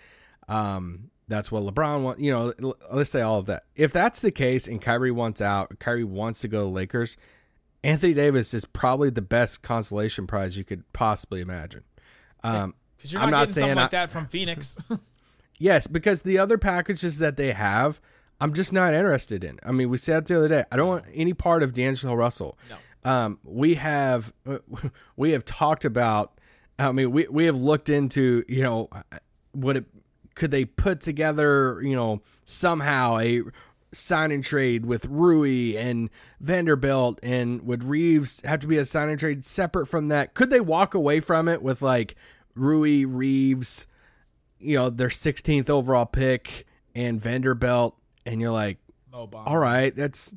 Um 0.48 1.10
that's 1.28 1.50
what 1.50 1.62
LeBron 1.62 2.02
wants, 2.02 2.20
you 2.20 2.30
know, 2.30 2.52
let's 2.90 3.10
say 3.10 3.22
all 3.22 3.38
of 3.38 3.46
that. 3.46 3.64
If 3.76 3.92
that's 3.92 4.20
the 4.20 4.30
case 4.30 4.66
and 4.66 4.80
Kyrie 4.80 5.10
wants 5.10 5.40
out, 5.40 5.78
Kyrie 5.78 6.04
wants 6.04 6.40
to 6.40 6.48
go 6.48 6.58
to 6.58 6.64
the 6.64 6.70
Lakers, 6.70 7.16
Anthony 7.82 8.12
Davis 8.12 8.52
is 8.52 8.64
probably 8.64 9.10
the 9.10 9.22
best 9.22 9.62
consolation 9.62 10.26
prize 10.26 10.58
you 10.58 10.64
could 10.64 10.90
possibly 10.92 11.40
imagine. 11.40 11.82
Um, 12.42 12.74
Because 12.96 13.12
you're 13.12 13.22
I'm 13.22 13.30
not, 13.30 13.36
not 13.36 13.40
getting 13.40 13.54
something 13.54 13.68
saying 13.68 13.76
like 13.76 13.90
that 13.90 14.10
from 14.10 14.26
Phoenix. 14.26 14.76
yes, 15.58 15.86
because 15.86 16.22
the 16.22 16.38
other 16.38 16.58
packages 16.58 17.18
that 17.18 17.36
they 17.36 17.52
have, 17.52 18.00
I'm 18.40 18.52
just 18.52 18.72
not 18.72 18.92
interested 18.92 19.44
in. 19.44 19.58
I 19.62 19.72
mean, 19.72 19.88
we 19.88 19.96
said 19.96 20.24
it 20.24 20.26
the 20.26 20.36
other 20.36 20.48
day. 20.48 20.64
I 20.70 20.76
don't 20.76 20.88
want 20.88 21.04
any 21.14 21.32
part 21.32 21.62
of 21.62 21.72
D'Angelo 21.72 22.14
Russell. 22.14 22.58
No. 22.68 22.76
Um, 23.10 23.38
we 23.44 23.74
have 23.74 24.32
we 25.16 25.30
have 25.30 25.44
talked 25.44 25.84
about. 25.84 26.33
I 26.78 26.92
mean, 26.92 27.10
we 27.10 27.26
we 27.28 27.44
have 27.46 27.56
looked 27.56 27.88
into 27.88 28.44
you 28.48 28.62
know 28.62 28.90
what 29.52 29.76
it 29.76 29.84
could 30.34 30.50
they 30.50 30.64
put 30.64 31.00
together 31.00 31.80
you 31.82 31.94
know 31.94 32.20
somehow 32.44 33.18
a 33.18 33.42
sign 33.92 34.32
and 34.32 34.42
trade 34.42 34.84
with 34.84 35.06
Rui 35.06 35.76
and 35.76 36.10
Vanderbilt 36.40 37.20
and 37.22 37.62
would 37.62 37.84
Reaves 37.84 38.40
have 38.44 38.60
to 38.60 38.66
be 38.66 38.78
a 38.78 38.84
sign 38.84 39.08
and 39.08 39.18
trade 39.18 39.44
separate 39.44 39.86
from 39.86 40.08
that? 40.08 40.34
Could 40.34 40.50
they 40.50 40.60
walk 40.60 40.94
away 40.94 41.20
from 41.20 41.48
it 41.48 41.62
with 41.62 41.80
like 41.80 42.16
Rui 42.54 43.04
Reaves, 43.04 43.86
you 44.58 44.76
know, 44.76 44.90
their 44.90 45.08
16th 45.08 45.70
overall 45.70 46.06
pick 46.06 46.66
and 46.94 47.20
Vanderbilt 47.20 47.96
and 48.26 48.40
you're 48.40 48.50
like, 48.52 48.78
all 49.46 49.58
right, 49.58 49.94
that's 49.94 50.34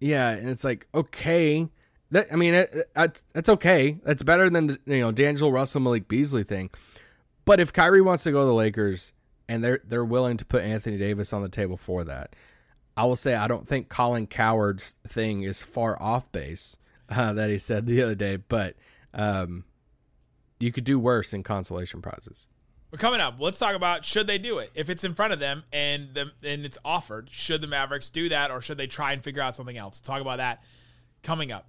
yeah, 0.00 0.30
and 0.30 0.48
it's 0.48 0.64
like 0.64 0.86
okay, 0.94 1.68
that 2.12 2.28
I 2.32 2.36
mean, 2.36 2.54
it, 2.54 2.74
it, 2.94 3.22
that's 3.32 3.48
okay. 3.48 3.98
That's 4.04 4.22
better 4.22 4.48
than 4.48 4.78
you 4.86 5.00
know 5.00 5.12
D'Angelo 5.12 5.50
Russell 5.50 5.80
Malik 5.80 6.08
Beasley 6.08 6.44
thing. 6.44 6.70
But 7.44 7.58
if 7.58 7.72
Kyrie 7.72 8.00
wants 8.00 8.22
to 8.24 8.32
go 8.32 8.40
to 8.40 8.46
the 8.46 8.54
Lakers 8.54 9.12
and 9.48 9.64
they're 9.64 9.80
they're 9.84 10.04
willing 10.04 10.36
to 10.36 10.44
put 10.44 10.62
Anthony 10.62 10.98
Davis 10.98 11.32
on 11.32 11.42
the 11.42 11.48
table 11.48 11.76
for 11.76 12.04
that, 12.04 12.36
I 12.96 13.04
will 13.06 13.16
say 13.16 13.34
I 13.34 13.48
don't 13.48 13.66
think 13.66 13.88
Colin 13.88 14.26
Cowherd's 14.26 14.94
thing 15.08 15.42
is 15.42 15.62
far 15.62 16.00
off 16.00 16.30
base 16.30 16.76
uh, 17.08 17.32
that 17.32 17.50
he 17.50 17.58
said 17.58 17.86
the 17.86 18.02
other 18.02 18.14
day, 18.14 18.36
but 18.36 18.76
um, 19.14 19.64
you 20.60 20.70
could 20.70 20.84
do 20.84 20.98
worse 20.98 21.32
in 21.32 21.42
consolation 21.42 22.02
prizes. 22.02 22.46
But 22.90 23.00
coming 23.00 23.20
up, 23.20 23.36
let's 23.38 23.58
talk 23.58 23.74
about 23.74 24.04
should 24.04 24.26
they 24.26 24.36
do 24.36 24.58
it? 24.58 24.70
If 24.74 24.90
it's 24.90 25.02
in 25.02 25.14
front 25.14 25.32
of 25.32 25.40
them 25.40 25.64
and 25.72 26.12
the, 26.12 26.30
and 26.44 26.66
it's 26.66 26.76
offered, 26.84 27.30
should 27.32 27.62
the 27.62 27.66
Mavericks 27.66 28.10
do 28.10 28.28
that 28.28 28.50
or 28.50 28.60
should 28.60 28.76
they 28.76 28.86
try 28.86 29.14
and 29.14 29.24
figure 29.24 29.40
out 29.40 29.56
something 29.56 29.78
else? 29.78 29.98
Talk 29.98 30.20
about 30.20 30.36
that 30.36 30.62
coming 31.22 31.50
up. 31.50 31.66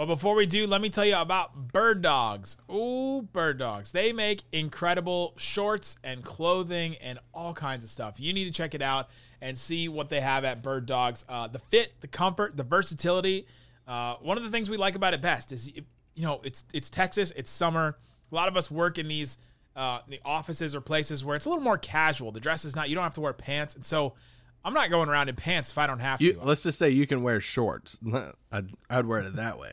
But 0.00 0.06
before 0.06 0.34
we 0.34 0.46
do, 0.46 0.66
let 0.66 0.80
me 0.80 0.88
tell 0.88 1.04
you 1.04 1.14
about 1.14 1.74
Bird 1.74 2.00
Dogs. 2.00 2.56
Ooh, 2.72 3.20
Bird 3.20 3.58
Dogs. 3.58 3.92
They 3.92 4.14
make 4.14 4.44
incredible 4.50 5.34
shorts 5.36 5.98
and 6.02 6.24
clothing 6.24 6.96
and 7.02 7.18
all 7.34 7.52
kinds 7.52 7.84
of 7.84 7.90
stuff. 7.90 8.18
You 8.18 8.32
need 8.32 8.46
to 8.46 8.50
check 8.50 8.74
it 8.74 8.80
out 8.80 9.10
and 9.42 9.58
see 9.58 9.90
what 9.90 10.08
they 10.08 10.22
have 10.22 10.42
at 10.46 10.62
Bird 10.62 10.86
Dogs. 10.86 11.22
Uh, 11.28 11.48
the 11.48 11.58
fit, 11.58 12.00
the 12.00 12.06
comfort, 12.06 12.56
the 12.56 12.62
versatility. 12.62 13.46
Uh, 13.86 14.14
one 14.22 14.38
of 14.38 14.42
the 14.42 14.48
things 14.48 14.70
we 14.70 14.78
like 14.78 14.94
about 14.94 15.12
it 15.12 15.20
best 15.20 15.52
is, 15.52 15.68
you 15.68 15.82
know, 16.16 16.40
it's 16.44 16.64
it's 16.72 16.88
Texas, 16.88 17.30
it's 17.36 17.50
summer. 17.50 17.98
A 18.32 18.34
lot 18.34 18.48
of 18.48 18.56
us 18.56 18.70
work 18.70 18.96
in 18.96 19.06
these 19.06 19.36
uh, 19.76 19.98
the 20.08 20.18
offices 20.24 20.74
or 20.74 20.80
places 20.80 21.26
where 21.26 21.36
it's 21.36 21.44
a 21.44 21.50
little 21.50 21.62
more 21.62 21.76
casual. 21.76 22.32
The 22.32 22.40
dress 22.40 22.64
is 22.64 22.74
not, 22.74 22.88
you 22.88 22.94
don't 22.94 23.04
have 23.04 23.14
to 23.16 23.20
wear 23.20 23.34
pants. 23.34 23.76
And 23.76 23.84
so 23.84 24.14
I'm 24.64 24.74
not 24.74 24.90
going 24.90 25.08
around 25.08 25.28
in 25.28 25.36
pants 25.36 25.70
if 25.70 25.78
I 25.78 25.86
don't 25.86 26.00
have 26.00 26.20
You, 26.20 26.34
to. 26.34 26.44
let's 26.44 26.62
just 26.62 26.78
say 26.78 26.90
you 26.90 27.06
can 27.06 27.22
wear 27.22 27.40
shorts. 27.40 27.98
I'd, 28.52 28.70
I'd 28.88 29.06
wear 29.06 29.20
it 29.20 29.36
that 29.36 29.58
way. 29.58 29.72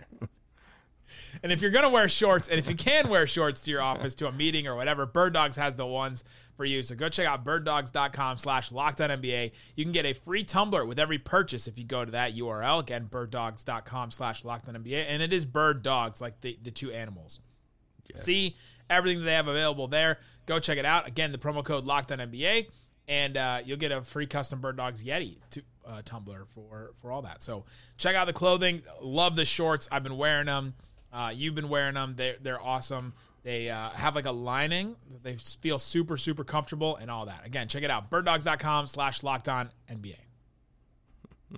And 1.41 1.51
if 1.51 1.61
you're 1.61 1.71
gonna 1.71 1.89
wear 1.89 2.09
shorts, 2.09 2.49
and 2.49 2.59
if 2.59 2.69
you 2.69 2.75
can 2.75 3.07
wear 3.07 3.25
shorts 3.27 3.61
to 3.61 3.71
your 3.71 3.81
office, 3.81 4.13
to 4.15 4.27
a 4.27 4.31
meeting 4.31 4.67
or 4.67 4.75
whatever, 4.75 5.05
Bird 5.05 5.33
Dogs 5.33 5.55
has 5.55 5.75
the 5.75 5.85
ones 5.85 6.23
for 6.57 6.65
you. 6.65 6.83
So 6.83 6.95
go 6.95 7.07
check 7.07 7.25
out 7.25 7.45
birddogs.com 7.45 8.37
slash 8.39 8.71
lockdown 8.71 9.51
You 9.75 9.83
can 9.85 9.93
get 9.93 10.05
a 10.05 10.13
free 10.13 10.43
tumbler 10.43 10.85
with 10.85 10.99
every 10.99 11.17
purchase 11.17 11.67
if 11.67 11.77
you 11.77 11.85
go 11.85 12.03
to 12.03 12.11
that 12.11 12.35
URL. 12.35 12.81
Again, 12.81 13.07
birddogs.com 13.09 14.11
slash 14.11 14.43
lockdown 14.43 14.75
And 14.75 15.21
it 15.21 15.31
is 15.31 15.45
bird 15.45 15.81
dogs, 15.83 16.19
like 16.19 16.41
the, 16.41 16.57
the 16.61 16.71
two 16.71 16.91
animals. 16.91 17.39
See 18.15 18.57
everything 18.89 19.19
that 19.19 19.25
they 19.25 19.33
have 19.33 19.47
available 19.47 19.87
there. 19.87 20.17
Go 20.45 20.59
check 20.59 20.77
it 20.77 20.85
out. 20.85 21.07
Again, 21.07 21.31
the 21.31 21.37
promo 21.37 21.63
code 21.63 21.85
lockdown 21.85 22.21
and 23.07 23.37
uh, 23.37 23.59
you'll 23.65 23.77
get 23.77 23.91
a 23.91 24.01
free 24.01 24.27
custom 24.27 24.59
Bird 24.59 24.77
Dogs 24.77 25.03
Yeti 25.03 25.37
to, 25.51 25.61
uh, 25.85 26.01
tumbler 26.03 26.45
for 26.53 26.91
for 27.01 27.11
all 27.11 27.21
that. 27.21 27.41
So 27.41 27.65
check 27.97 28.15
out 28.15 28.25
the 28.25 28.33
clothing. 28.33 28.83
Love 29.01 29.35
the 29.35 29.45
shorts. 29.45 29.87
I've 29.91 30.03
been 30.03 30.17
wearing 30.17 30.47
them. 30.47 30.73
Uh, 31.11 31.31
you've 31.33 31.55
been 31.55 31.69
wearing 31.69 31.95
them. 31.95 32.13
They're 32.15 32.35
they're 32.41 32.61
awesome. 32.61 33.13
They 33.43 33.69
uh, 33.69 33.89
have 33.91 34.15
like 34.15 34.25
a 34.25 34.31
lining. 34.31 34.97
They 35.23 35.35
feel 35.35 35.79
super 35.79 36.17
super 36.17 36.43
comfortable 36.43 36.97
and 36.97 37.09
all 37.09 37.27
that. 37.27 37.45
Again, 37.45 37.67
check 37.69 37.83
it 37.83 37.89
out. 37.89 38.11
Birddogs.com 38.11 38.87
slash 38.87 39.23
locked 39.23 39.47
on 39.47 39.69
NBA. 39.89 40.15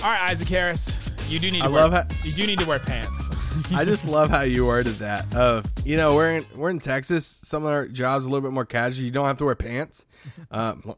All 0.00 0.04
right, 0.04 0.30
Isaac 0.30 0.48
Harris, 0.48 0.94
you 1.28 1.38
do 1.38 1.50
need. 1.50 1.60
To 1.60 1.64
I 1.66 1.68
wear, 1.68 1.88
love 1.88 1.92
how- 1.92 2.24
you 2.24 2.32
do 2.32 2.46
need 2.46 2.58
to 2.58 2.64
wear 2.64 2.78
pants. 2.78 3.28
I 3.72 3.84
just 3.84 4.06
love 4.06 4.30
how 4.30 4.42
you 4.42 4.64
worded 4.66 4.94
that. 4.96 5.32
Of 5.34 5.66
you 5.84 5.96
know, 5.96 6.14
we're 6.14 6.36
in 6.36 6.46
we're 6.54 6.70
in 6.70 6.78
Texas. 6.78 7.26
Some 7.44 7.64
of 7.64 7.70
our 7.70 7.86
jobs 7.86 8.24
are 8.24 8.28
a 8.28 8.30
little 8.32 8.48
bit 8.48 8.54
more 8.54 8.64
casual. 8.64 9.04
You 9.04 9.10
don't 9.10 9.26
have 9.26 9.38
to 9.38 9.44
wear 9.44 9.54
pants. 9.54 10.04
Um, 10.50 10.94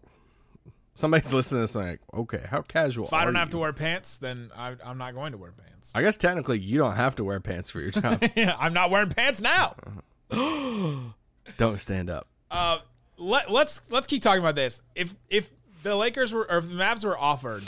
somebody's 0.94 1.32
listening 1.32 1.58
to 1.58 1.62
this 1.62 1.74
like, 1.74 2.00
okay, 2.14 2.42
how 2.48 2.62
casual? 2.62 3.06
if 3.06 3.12
I 3.12 3.24
don't 3.24 3.34
have 3.34 3.50
to 3.50 3.58
wear 3.58 3.72
pants, 3.72 4.18
then 4.18 4.50
I, 4.56 4.76
I'm 4.84 4.98
not 4.98 5.14
going 5.14 5.32
to 5.32 5.38
wear 5.38 5.52
pants. 5.52 5.92
I 5.94 6.02
guess 6.02 6.16
technically 6.16 6.58
you 6.58 6.78
don't 6.78 6.94
have 6.94 7.16
to 7.16 7.24
wear 7.24 7.40
pants 7.40 7.68
for 7.70 7.80
your 7.80 7.90
job. 7.90 8.22
I'm 8.36 8.72
not 8.72 8.90
wearing 8.90 9.08
pants 9.10 9.40
now. 9.40 9.74
don't 10.30 11.78
stand 11.80 12.10
up. 12.10 12.26
Uh, 12.50 12.78
let, 13.16 13.50
let's 13.50 13.90
let's 13.90 14.06
keep 14.06 14.22
talking 14.22 14.40
about 14.40 14.54
this. 14.54 14.82
If 14.94 15.14
if 15.28 15.50
the 15.82 15.96
Lakers 15.96 16.32
were 16.32 16.50
or 16.50 16.58
if 16.58 16.68
the 16.68 16.74
Mavs 16.74 17.04
were 17.04 17.18
offered 17.18 17.62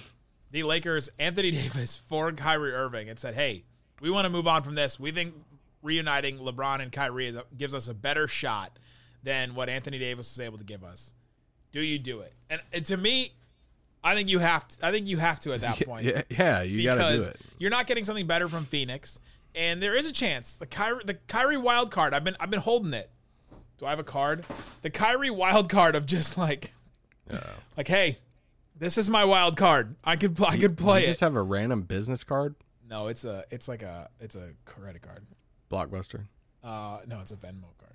the 0.52 0.62
Lakers 0.62 1.11
Anthony 1.18 1.50
Davis 1.50 1.97
for 1.97 2.30
Kyrie 2.32 2.73
Irving 2.73 3.09
and 3.09 3.18
said, 3.18 3.35
"Hey, 3.35 3.64
we 4.00 4.11
want 4.11 4.26
to 4.26 4.30
move 4.30 4.47
on 4.47 4.62
from 4.62 4.76
this. 4.76 5.00
We 5.00 5.11
think 5.11 5.35
reuniting 5.82 6.38
LeBron 6.38 6.80
and 6.80 6.92
Kyrie 6.92 7.37
gives 7.59 7.75
us 7.75 7.88
a 7.88 7.94
better 7.94 8.28
shot 8.28 8.78
than 9.25 9.54
what 9.56 9.68
Anthony 9.68 9.99
Davis 9.99 10.30
was 10.32 10.40
able 10.40 10.59
to 10.59 10.64
give 10.64 10.85
us." 10.85 11.14
Do 11.73 11.80
you 11.80 11.99
do 11.99 12.21
it? 12.21 12.35
And, 12.50 12.61
and 12.73 12.85
to 12.87 12.97
me, 12.99 13.32
I 14.04 14.14
think 14.14 14.28
you 14.28 14.40
have 14.40 14.68
to. 14.68 14.87
I 14.87 14.90
think 14.90 15.09
you 15.09 15.16
have 15.16 15.40
to 15.40 15.52
at 15.54 15.61
that 15.62 15.80
point 15.87 16.04
Yeah, 16.04 16.23
yeah, 16.28 16.62
you 16.62 16.82
got 16.85 16.97
to 16.97 17.00
do 17.00 17.09
because 17.09 17.28
it. 17.28 17.40
you're 17.59 17.71
not 17.71 17.87
getting 17.87 18.04
something 18.04 18.26
better 18.26 18.49
from 18.49 18.66
Phoenix, 18.66 19.18
and 19.54 19.82
there 19.82 19.97
is 19.97 20.06
a 20.09 20.12
chance 20.12 20.56
the 20.56 20.66
Kyrie 20.66 21.02
the 21.04 21.14
Kyrie 21.14 21.56
wild 21.56 21.90
card. 21.90 22.12
I've 22.14 22.25
been 22.25 22.37
I've 22.38 22.50
been 22.50 22.61
holding 22.61 22.92
it. 22.92 23.11
Do 23.78 23.87
I 23.87 23.90
have 23.90 23.99
a 23.99 24.04
card? 24.04 24.44
The 24.82 24.90
Kyrie 24.90 25.30
wild 25.30 25.68
card 25.68 25.94
of 25.97 26.06
just 26.06 26.37
like, 26.38 26.73
like 27.76 27.88
hey, 27.88 28.18
this 28.83 28.99
is 28.99 29.09
my 29.09 29.25
wild 29.25 29.57
card. 29.57 29.95
I 30.03 30.17
could 30.17 30.41
I 30.43 30.59
could 30.59 30.77
play 30.77 31.01
you 31.03 31.07
it. 31.07 31.11
just 31.11 31.21
have 31.21 31.37
a 31.37 31.43
random 31.43 31.83
business 31.83 32.25
card, 32.25 32.57
no, 32.91 33.07
it's 33.07 33.25
a 33.25 33.45
it's 33.51 33.69
like 33.69 33.83
a 33.83 34.11
it's 34.21 34.35
a 34.35 34.51
credit 34.65 35.03
card. 35.03 35.25
blockbuster. 35.71 36.25
Uh, 36.62 36.99
no, 37.07 37.21
it's 37.21 37.31
a 37.33 37.37
Venmo 37.37 37.71
card. 37.79 37.93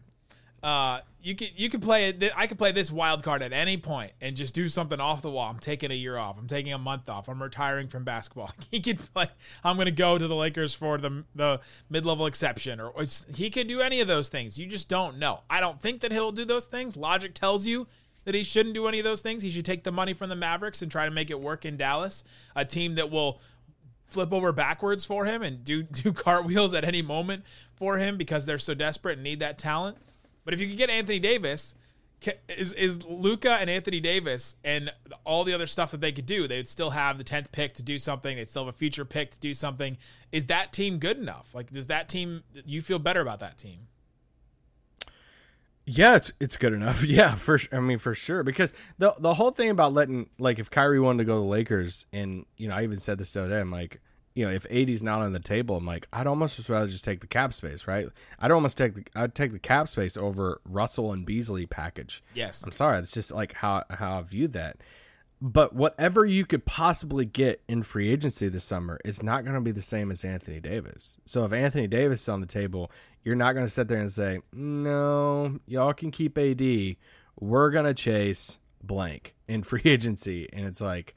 Uh, 0.64 1.02
you 1.22 1.36
can 1.36 1.50
you 1.56 1.70
can 1.70 1.82
play 1.82 2.10
it. 2.10 2.32
I 2.36 2.48
could 2.48 2.58
play 2.58 2.72
this 2.72 2.90
wild 2.90 3.22
card 3.22 3.44
at 3.44 3.54
any 3.54 3.78
point 3.78 4.14
and 4.22 4.36
just 4.36 4.56
do 4.56 4.68
something 4.70 5.00
off 5.00 5.22
the 5.22 5.30
wall. 5.30 5.50
I'm 5.52 5.60
taking 5.60 5.92
a 5.92 5.94
year 5.94 6.18
off. 6.18 6.38
I'm 6.40 6.48
taking 6.48 6.74
a 6.74 6.78
month 6.80 7.10
off. 7.10 7.28
I'm 7.28 7.42
retiring 7.44 7.90
from 7.90 8.04
basketball. 8.04 8.52
He 8.72 8.80
could 8.80 9.00
play. 9.14 9.28
I'm 9.64 9.78
gonna 9.78 9.92
go 9.92 10.18
to 10.18 10.28
the 10.28 10.36
Lakers 10.36 10.74
for 10.74 10.98
the 10.98 11.26
the 11.36 11.60
mid 11.90 12.06
level 12.06 12.26
exception, 12.26 12.80
or 12.80 12.94
he 13.34 13.50
could 13.50 13.68
do 13.68 13.82
any 13.82 14.00
of 14.02 14.08
those 14.08 14.30
things. 14.30 14.58
You 14.58 14.66
just 14.68 14.90
don't 14.90 15.20
know. 15.20 15.42
I 15.50 15.60
don't 15.60 15.82
think 15.82 16.02
that 16.02 16.12
he'll 16.12 16.32
do 16.32 16.46
those 16.46 16.66
things. 16.66 16.98
Logic 16.98 17.34
tells 17.34 17.68
you 17.68 17.88
that 18.28 18.36
he 18.36 18.44
shouldn't 18.44 18.76
do 18.76 18.88
any 18.88 19.00
of 19.00 19.06
those 19.06 19.22
things. 19.22 19.42
He 19.42 19.50
should 19.50 19.64
take 19.64 19.86
the 19.86 19.92
money 19.92 20.14
from 20.14 20.28
the 20.28 20.36
Mavericks 20.36 20.82
and 20.82 20.92
try 20.92 21.06
to 21.06 21.12
make 21.12 21.30
it 21.30 21.40
work 21.40 21.64
in 21.64 21.78
Dallas, 21.78 22.26
a 22.58 22.66
team 22.66 22.96
that 22.96 23.10
will 23.10 23.40
flip 24.06 24.34
over 24.34 24.52
backwards 24.52 25.06
for 25.06 25.24
him 25.24 25.42
and 25.42 25.64
do 25.64 25.84
do 26.04 26.12
cartwheels 26.12 26.74
at 26.74 26.84
any 26.84 27.02
moment 27.02 27.46
for 27.76 27.98
him 27.98 28.18
because 28.18 28.46
they're 28.46 28.60
so 28.60 28.74
desperate 28.74 29.14
and 29.14 29.24
need 29.24 29.40
that 29.40 29.58
talent. 29.58 29.98
But 30.44 30.54
if 30.54 30.60
you 30.60 30.68
could 30.68 30.76
get 30.78 30.90
Anthony 30.90 31.20
Davis, 31.20 31.74
is 32.50 32.74
is 32.74 33.06
Luka 33.06 33.52
and 33.52 33.70
Anthony 33.70 34.02
Davis 34.02 34.58
and 34.62 34.92
all 35.24 35.46
the 35.46 35.54
other 35.54 35.68
stuff 35.68 35.92
that 35.92 36.02
they 36.02 36.12
could 36.12 36.26
do, 36.26 36.50
they 36.50 36.58
would 36.58 36.68
still 36.68 36.90
have 36.90 37.18
the 37.18 37.24
tenth 37.24 37.54
pick 37.54 37.76
to 37.76 37.84
do 37.84 37.98
something. 37.98 38.36
They'd 38.36 38.50
still 38.50 38.66
have 38.66 38.76
a 38.76 38.78
future 38.78 39.06
pick 39.06 39.32
to 39.32 39.40
do 39.40 39.54
something. 39.54 39.98
Is 40.34 40.48
that 40.48 40.74
team 40.74 40.98
good 40.98 41.18
enough? 41.18 41.56
Like, 41.56 41.72
does 41.72 41.88
that 41.88 42.10
team? 42.10 42.44
You 42.66 42.82
feel 42.82 43.00
better 43.00 43.22
about 43.22 43.40
that 43.40 43.58
team? 43.58 43.88
Yeah, 45.90 46.18
it's 46.18 46.32
it's 46.40 46.58
good 46.58 46.74
enough. 46.74 47.04
Yeah, 47.08 47.36
for 47.36 47.58
I 47.72 47.80
mean 47.80 47.98
for 47.98 48.14
sure 48.14 48.44
because 48.44 48.74
the 48.98 49.14
the 49.20 49.34
whole 49.34 49.52
thing 49.52 49.70
about 49.70 49.94
letting 49.94 50.30
like 50.38 50.60
if 50.60 50.70
Kyrie 50.70 51.00
wanted 51.00 51.20
to 51.20 51.24
go 51.24 51.36
to 51.36 51.40
the 51.40 51.46
Lakers 51.46 52.06
and 52.12 52.46
you 52.58 52.68
know 52.68 52.76
I 52.76 52.84
even 52.84 53.00
said 53.00 53.18
this 53.18 53.32
the 53.34 53.42
other 53.42 53.50
day 53.50 53.60
I'm 53.62 53.72
like 53.72 54.02
you 54.36 54.46
know 54.46 54.52
if 54.52 54.66
AD's 54.70 55.02
not 55.02 55.22
on 55.22 55.32
the 55.32 55.40
table 55.40 55.78
I'm 55.78 55.86
like 55.86 56.08
I'd 56.12 56.28
almost 56.28 56.58
just 56.58 56.70
rather 56.70 56.88
just 56.88 57.06
take 57.06 57.22
the 57.22 57.28
cap 57.28 57.54
space 57.54 57.88
right 57.88 58.08
I'd 58.40 58.52
almost 58.52 58.78
take 58.78 58.96
the 58.96 59.04
I'd 59.16 59.34
take 59.34 59.54
the 59.54 59.60
cap 59.60 59.88
space 59.88 60.18
over 60.18 60.60
Russell 60.66 61.14
and 61.14 61.26
Beasley 61.26 61.66
package. 61.66 62.22
Yes. 62.34 62.64
I'm 62.64 62.74
sorry, 62.74 63.00
it's 63.00 63.12
just 63.12 63.32
like 63.32 63.54
how 63.54 63.84
how 63.90 64.20
I 64.20 64.22
view 64.24 64.50
that. 64.50 64.78
But 65.40 65.74
whatever 65.74 66.26
you 66.26 66.46
could 66.46 66.66
possibly 66.66 67.24
get 67.24 67.62
in 67.68 67.84
free 67.84 68.10
agency 68.10 68.50
this 68.50 68.64
summer 68.64 69.00
is 69.06 69.22
not 69.22 69.44
going 69.44 69.54
to 69.54 69.62
be 69.62 69.72
the 69.72 69.84
same 69.84 70.10
as 70.10 70.26
Anthony 70.26 70.60
Davis. 70.60 71.18
So 71.26 71.46
if 71.46 71.54
Anthony 71.54 71.86
Davis 71.86 72.24
is 72.24 72.30
on 72.30 72.42
the 72.42 72.48
table, 72.48 72.92
you're 73.24 73.36
not 73.36 73.54
going 73.54 73.66
to 73.66 73.72
sit 73.72 73.88
there 73.88 74.00
and 74.00 74.12
say, 74.12 74.40
"No, 74.52 75.60
y'all 75.68 75.94
can 75.94 76.10
keep 76.10 76.38
AD. 76.38 76.96
We're 77.40 77.70
going 77.70 77.86
to 77.86 77.94
chase 77.94 78.58
blank 78.84 79.36
in 79.48 79.62
free 79.64 79.84
agency." 79.86 80.48
And 80.52 80.66
it's 80.66 80.82
like, 80.82 81.14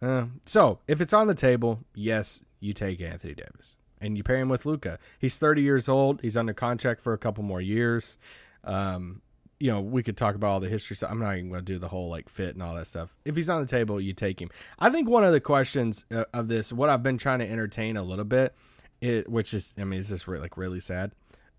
uh, 0.00 0.26
so 0.46 0.78
if 0.88 1.02
it's 1.02 1.12
on 1.12 1.26
the 1.26 1.34
table, 1.34 1.78
yes, 1.94 2.42
you 2.60 2.72
take 2.72 3.02
Anthony 3.02 3.34
Davis 3.34 3.76
and 4.00 4.16
you 4.16 4.22
pair 4.22 4.36
him 4.36 4.48
with 4.48 4.64
Luka. 4.66 4.98
He's 5.18 5.36
30 5.36 5.62
years 5.62 5.88
old. 5.88 6.20
He's 6.22 6.36
under 6.36 6.54
contract 6.54 7.02
for 7.02 7.12
a 7.12 7.18
couple 7.18 7.44
more 7.44 7.60
years. 7.60 8.16
Um, 8.64 9.20
you 9.62 9.70
know, 9.70 9.80
we 9.80 10.02
could 10.02 10.16
talk 10.16 10.34
about 10.34 10.48
all 10.48 10.58
the 10.58 10.68
history 10.68 10.96
stuff. 10.96 11.12
I'm 11.12 11.20
not 11.20 11.36
even 11.36 11.48
going 11.48 11.64
to 11.64 11.72
do 11.72 11.78
the 11.78 11.86
whole 11.86 12.10
like 12.10 12.28
fit 12.28 12.54
and 12.54 12.62
all 12.64 12.74
that 12.74 12.88
stuff. 12.88 13.14
If 13.24 13.36
he's 13.36 13.48
on 13.48 13.60
the 13.60 13.68
table, 13.68 14.00
you 14.00 14.12
take 14.12 14.42
him. 14.42 14.50
I 14.80 14.90
think 14.90 15.08
one 15.08 15.22
of 15.22 15.30
the 15.30 15.40
questions 15.40 16.04
uh, 16.12 16.24
of 16.34 16.48
this, 16.48 16.72
what 16.72 16.88
I've 16.88 17.04
been 17.04 17.16
trying 17.16 17.38
to 17.38 17.48
entertain 17.48 17.96
a 17.96 18.02
little 18.02 18.24
bit, 18.24 18.56
it, 19.00 19.28
which 19.28 19.54
is, 19.54 19.72
I 19.78 19.84
mean, 19.84 20.00
it's 20.00 20.08
just 20.08 20.26
like 20.26 20.56
really 20.56 20.80
sad, 20.80 21.12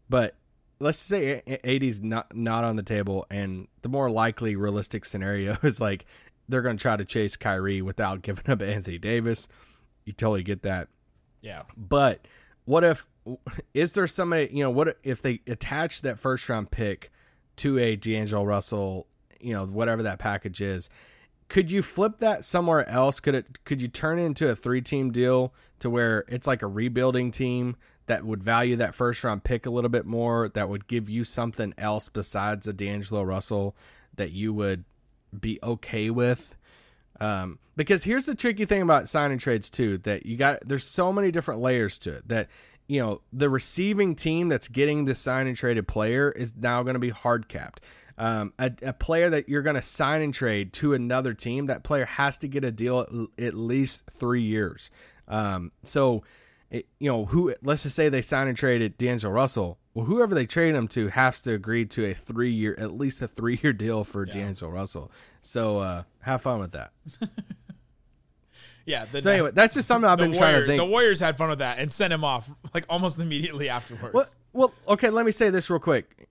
but 0.09 0.35
let's 0.81 0.97
say 0.97 1.43
AD's 1.63 2.01
not 2.01 2.35
not 2.35 2.65
on 2.65 2.75
the 2.75 2.83
table, 2.83 3.25
and 3.31 3.69
the 3.83 3.89
more 3.89 4.11
likely 4.11 4.57
realistic 4.57 5.05
scenario 5.05 5.57
is 5.63 5.79
like 5.79 6.05
they're 6.49 6.61
going 6.61 6.75
to 6.75 6.81
try 6.81 6.97
to 6.97 7.05
chase 7.05 7.37
Kyrie 7.37 7.81
without 7.81 8.21
giving 8.21 8.49
up 8.49 8.61
Anthony 8.61 8.97
Davis. 8.97 9.47
You 10.03 10.11
totally 10.11 10.43
get 10.43 10.63
that. 10.63 10.89
Yeah. 11.41 11.61
But 11.77 12.27
what 12.65 12.83
if 12.83 13.07
is 13.73 13.93
there 13.93 14.07
somebody 14.07 14.49
you 14.51 14.61
know 14.61 14.69
what 14.69 14.97
if 15.03 15.21
they 15.21 15.39
attach 15.47 16.01
that 16.01 16.19
first 16.19 16.49
round 16.49 16.69
pick 16.69 17.09
to 17.57 17.77
a 17.79 17.95
D'Angelo 17.95 18.43
Russell, 18.43 19.07
you 19.39 19.53
know 19.53 19.65
whatever 19.65 20.03
that 20.03 20.19
package 20.19 20.61
is? 20.61 20.89
Could 21.49 21.69
you 21.71 21.81
flip 21.81 22.19
that 22.19 22.45
somewhere 22.45 22.87
else? 22.89 23.19
Could 23.19 23.35
it 23.35 23.63
could 23.63 23.81
you 23.81 23.87
turn 23.87 24.19
it 24.19 24.23
into 24.23 24.49
a 24.49 24.55
three 24.55 24.81
team 24.81 25.11
deal 25.11 25.53
to 25.79 25.89
where 25.89 26.25
it's 26.27 26.47
like 26.47 26.61
a 26.61 26.67
rebuilding 26.67 27.31
team 27.31 27.75
that 28.05 28.23
would 28.23 28.43
value 28.43 28.75
that 28.77 28.95
first 28.95 29.23
round 29.23 29.43
pick 29.43 29.65
a 29.65 29.69
little 29.69 29.89
bit 29.89 30.05
more, 30.05 30.49
that 30.49 30.67
would 30.67 30.87
give 30.87 31.09
you 31.09 31.23
something 31.23 31.73
else 31.77 32.09
besides 32.09 32.67
a 32.67 32.73
D'Angelo 32.73 33.23
Russell 33.23 33.75
that 34.15 34.31
you 34.31 34.53
would 34.53 34.83
be 35.39 35.59
okay 35.63 36.09
with? 36.09 36.55
Um, 37.19 37.59
because 37.75 38.03
here's 38.03 38.25
the 38.25 38.35
tricky 38.35 38.65
thing 38.65 38.81
about 38.81 39.07
signing 39.09 39.37
trades 39.37 39.69
too 39.69 39.97
that 39.99 40.25
you 40.25 40.37
got 40.37 40.67
there's 40.67 40.83
so 40.83 41.13
many 41.13 41.31
different 41.31 41.61
layers 41.61 41.97
to 41.99 42.13
it 42.13 42.27
that 42.27 42.49
you 42.87 43.01
know 43.01 43.21
the 43.31 43.49
receiving 43.49 44.15
team 44.15 44.49
that's 44.49 44.67
getting 44.67 45.05
the 45.05 45.15
sign 45.15 45.47
and 45.47 45.55
traded 45.55 45.87
player 45.87 46.31
is 46.31 46.53
now 46.55 46.83
going 46.83 46.95
to 46.95 46.99
be 46.99 47.09
hard 47.09 47.47
capped. 47.47 47.81
Um, 48.17 48.53
a, 48.59 48.71
a 48.83 48.93
player 48.93 49.29
that 49.31 49.49
you're 49.49 49.63
going 49.63 49.75
to 49.75 49.81
sign 49.81 50.21
and 50.21 50.33
trade 50.33 50.71
to 50.73 50.93
another 50.93 51.33
team, 51.33 51.65
that 51.67 51.83
player 51.83 52.05
has 52.05 52.37
to 52.39 52.47
get 52.47 52.63
a 52.63 52.71
deal 52.71 52.99
at, 52.99 53.43
at 53.43 53.53
least 53.55 54.03
three 54.11 54.43
years. 54.43 54.91
Um, 55.27 55.71
so, 55.83 56.23
it, 56.69 56.87
you 56.99 57.11
know, 57.11 57.25
who 57.25 57.55
let's 57.63 57.83
just 57.83 57.95
say 57.95 58.09
they 58.09 58.21
sign 58.21 58.47
and 58.47 58.57
traded 58.57 58.97
D'Angelo 58.97 59.33
Russell. 59.33 59.79
Well, 59.95 60.05
whoever 60.05 60.35
they 60.35 60.45
trade 60.45 60.75
him 60.75 60.87
to 60.89 61.07
has 61.07 61.41
to 61.43 61.53
agree 61.53 61.85
to 61.85 62.05
a 62.05 62.13
three 62.13 62.51
year, 62.51 62.75
at 62.77 62.95
least 62.95 63.21
a 63.21 63.27
three 63.27 63.59
year 63.63 63.73
deal 63.73 64.03
for 64.03 64.25
D'Angelo 64.25 64.71
Russell. 64.71 65.11
So, 65.41 65.79
uh, 65.79 66.03
have 66.19 66.41
fun 66.41 66.59
with 66.59 66.73
that. 66.73 66.91
Yeah. 68.85 69.05
The, 69.05 69.21
So 69.21 69.31
anyway, 69.31 69.51
that's 69.53 69.75
just 69.75 69.87
something 69.87 70.09
I've 70.09 70.17
been 70.17 70.33
trying 70.33 70.59
to 70.59 70.65
think. 70.65 70.77
the 70.79 70.85
Warriors 70.85 71.19
had 71.19 71.37
fun 71.37 71.49
with 71.49 71.59
that 71.59 71.79
and 71.79 71.91
sent 71.91 72.11
him 72.11 72.23
off 72.23 72.49
like 72.73 72.85
almost 72.89 73.19
immediately 73.19 73.69
afterwards. 73.69 74.13
Well, 74.13 74.27
well, 74.53 74.73
okay. 74.87 75.09
Let 75.09 75.25
me 75.25 75.31
say 75.31 75.49
this 75.49 75.69
real 75.69 75.79
quick. 75.79 76.27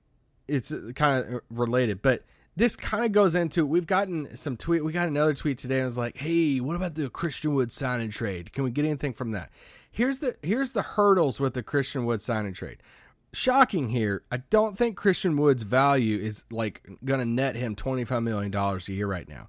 It's 0.48 0.72
uh, 0.72 0.90
kind 0.94 1.24
of 1.26 1.34
uh, 1.34 1.40
related, 1.50 2.02
but 2.02 2.24
this 2.56 2.76
kind 2.76 3.04
of 3.04 3.12
goes 3.12 3.34
into 3.34 3.64
we've 3.64 3.86
gotten 3.86 4.36
some 4.36 4.56
tweet. 4.56 4.84
We 4.84 4.92
got 4.92 5.08
another 5.08 5.34
tweet 5.34 5.58
today. 5.58 5.76
and 5.76 5.82
it 5.82 5.86
was 5.86 5.98
like, 5.98 6.16
"Hey, 6.16 6.60
what 6.60 6.76
about 6.76 6.94
the 6.94 7.08
Christian 7.08 7.54
Wood 7.54 7.72
sign 7.72 8.00
and 8.00 8.12
trade? 8.12 8.52
Can 8.52 8.64
we 8.64 8.70
get 8.70 8.84
anything 8.84 9.12
from 9.12 9.30
that?" 9.32 9.50
Here's 9.90 10.18
the 10.18 10.36
here's 10.42 10.72
the 10.72 10.82
hurdles 10.82 11.38
with 11.40 11.54
the 11.54 11.62
Christian 11.62 12.04
Wood 12.04 12.20
sign 12.22 12.46
and 12.46 12.54
trade. 12.54 12.78
Shocking 13.34 13.88
here. 13.88 14.24
I 14.30 14.38
don't 14.38 14.76
think 14.76 14.96
Christian 14.96 15.36
Wood's 15.38 15.62
value 15.62 16.18
is 16.18 16.44
like 16.50 16.82
going 17.04 17.20
to 17.20 17.26
net 17.26 17.56
him 17.56 17.74
twenty 17.74 18.04
five 18.04 18.22
million 18.22 18.50
dollars 18.50 18.88
a 18.88 18.92
year 18.92 19.06
right 19.06 19.28
now. 19.28 19.48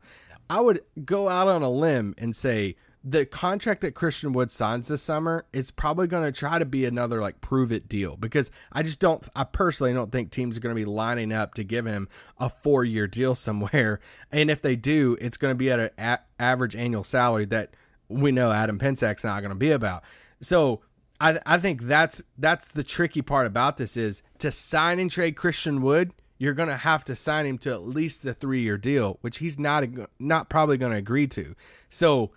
I 0.49 0.61
would 0.61 0.81
go 1.03 1.27
out 1.29 1.47
on 1.47 1.63
a 1.63 1.69
limb 1.69 2.13
and 2.17 2.35
say 2.35 2.75
the 3.03 3.25
contract 3.25 3.81
that 3.81 3.95
Christian 3.95 4.31
Wood 4.31 4.49
signs 4.49 4.87
this 4.87 5.01
summer 5.01 5.45
is 5.51 5.71
probably 5.71 6.07
going 6.07 6.23
to 6.23 6.31
try 6.31 6.57
to 6.57 6.65
be 6.65 6.85
another 6.85 7.19
like 7.19 7.41
prove 7.41 7.71
it 7.73 7.89
deal 7.89 8.15
because 8.15 8.49
I 8.71 8.81
just 8.81 8.99
don't 8.99 9.23
I 9.35 9.43
personally 9.43 9.93
don't 9.93 10.11
think 10.11 10.31
teams 10.31 10.55
are 10.55 10.61
going 10.61 10.75
to 10.75 10.79
be 10.79 10.85
lining 10.85 11.33
up 11.33 11.55
to 11.55 11.63
give 11.65 11.85
him 11.85 12.07
a 12.39 12.49
4-year 12.49 13.07
deal 13.07 13.35
somewhere 13.35 13.99
and 14.31 14.49
if 14.49 14.61
they 14.61 14.75
do 14.75 15.17
it's 15.19 15.37
going 15.37 15.51
to 15.51 15.57
be 15.57 15.69
at 15.69 15.79
an 15.79 15.89
a- 15.97 16.19
average 16.39 16.75
annual 16.75 17.03
salary 17.03 17.45
that 17.45 17.75
we 18.07 18.31
know 18.31 18.51
Adam 18.51 18.79
Pensac's 18.79 19.23
not 19.23 19.41
going 19.41 19.49
to 19.49 19.55
be 19.55 19.71
about. 19.71 20.03
So 20.41 20.81
I 21.19 21.39
I 21.45 21.57
think 21.57 21.81
that's 21.83 22.21
that's 22.37 22.71
the 22.71 22.83
tricky 22.83 23.21
part 23.21 23.47
about 23.47 23.75
this 23.75 23.97
is 23.97 24.23
to 24.39 24.49
sign 24.49 24.99
and 24.99 25.11
trade 25.11 25.35
Christian 25.35 25.81
Wood 25.81 26.13
you're 26.37 26.53
going 26.53 26.69
to 26.69 26.77
have 26.77 27.05
to 27.05 27.15
sign 27.15 27.45
him 27.45 27.57
to 27.57 27.71
at 27.71 27.83
least 27.83 28.25
a 28.25 28.33
3-year 28.33 28.77
deal 28.77 29.17
which 29.19 29.39
he's 29.39 29.59
not 29.59 29.83
not 30.19 30.49
probably 30.49 30.77
going 30.77 30.93
to 30.93 30.97
agree 30.97 31.27
to. 31.27 31.53
So 31.89 32.31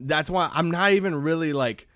that's 0.00 0.30
why 0.30 0.50
I'm 0.52 0.70
not 0.70 0.92
even 0.92 1.14
really 1.14 1.52
like 1.52 1.86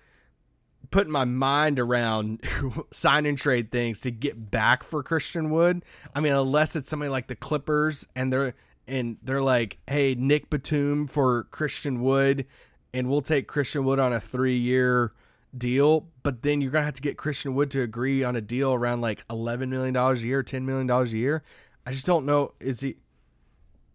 putting 0.91 1.11
my 1.11 1.25
mind 1.25 1.79
around 1.79 2.41
sign 2.91 3.25
and 3.25 3.37
trade 3.37 3.71
things 3.71 4.01
to 4.01 4.11
get 4.11 4.51
back 4.51 4.83
for 4.83 5.01
Christian 5.01 5.49
Wood. 5.49 5.83
I 6.13 6.19
mean, 6.19 6.33
unless 6.33 6.75
it's 6.75 6.89
somebody 6.89 7.09
like 7.09 7.27
the 7.27 7.35
Clippers 7.35 8.05
and 8.15 8.31
they're 8.31 8.53
and 8.87 9.17
they're 9.23 9.41
like, 9.41 9.79
"Hey, 9.87 10.15
Nick 10.15 10.49
Batum 10.49 11.07
for 11.07 11.45
Christian 11.45 12.01
Wood, 12.01 12.45
and 12.93 13.09
we'll 13.09 13.21
take 13.21 13.47
Christian 13.47 13.85
Wood 13.85 13.99
on 13.99 14.13
a 14.13 14.19
three 14.19 14.57
year 14.57 15.13
deal." 15.57 16.07
But 16.21 16.43
then 16.43 16.61
you're 16.61 16.71
gonna 16.71 16.85
have 16.85 16.95
to 16.95 17.01
get 17.01 17.17
Christian 17.17 17.55
Wood 17.55 17.71
to 17.71 17.81
agree 17.81 18.23
on 18.23 18.35
a 18.35 18.41
deal 18.41 18.73
around 18.73 19.01
like 19.01 19.23
eleven 19.29 19.69
million 19.69 19.93
dollars 19.93 20.23
a 20.23 20.27
year, 20.27 20.43
ten 20.43 20.65
million 20.65 20.87
dollars 20.87 21.13
a 21.13 21.17
year. 21.17 21.43
I 21.87 21.91
just 21.91 22.05
don't 22.05 22.25
know. 22.25 22.53
Is 22.59 22.81
he? 22.81 22.97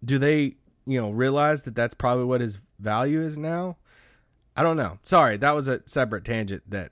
Do 0.05 0.19
they, 0.19 0.57
you 0.87 1.01
know, 1.01 1.11
realize 1.11 1.63
that 1.65 1.75
that's 1.75 1.95
probably 1.95 2.25
what 2.25 2.41
his 2.41 2.59
value 2.79 3.21
is 3.21 3.37
now? 3.37 3.77
I 4.59 4.63
don't 4.65 4.77
know. 4.77 4.99
Sorry, 5.05 5.37
that 5.37 5.53
was 5.53 5.69
a 5.69 5.81
separate 5.87 6.25
tangent 6.25 6.69
that 6.71 6.91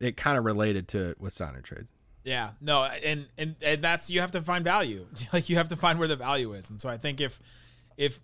it 0.00 0.16
kind 0.16 0.38
of 0.38 0.46
related 0.46 0.88
to 0.88 1.10
it 1.10 1.20
with 1.20 1.34
sign 1.34 1.54
and 1.54 1.62
trades. 1.62 1.90
Yeah, 2.24 2.52
no, 2.62 2.84
and, 2.84 3.26
and 3.36 3.56
and 3.60 3.84
that's 3.84 4.08
you 4.10 4.22
have 4.22 4.30
to 4.30 4.40
find 4.40 4.64
value. 4.64 5.06
Like 5.34 5.50
you 5.50 5.56
have 5.56 5.68
to 5.68 5.76
find 5.76 5.98
where 5.98 6.08
the 6.08 6.16
value 6.16 6.54
is. 6.54 6.70
And 6.70 6.80
so 6.80 6.88
I 6.88 6.96
think 6.96 7.20
if 7.20 7.38
if 7.98 8.20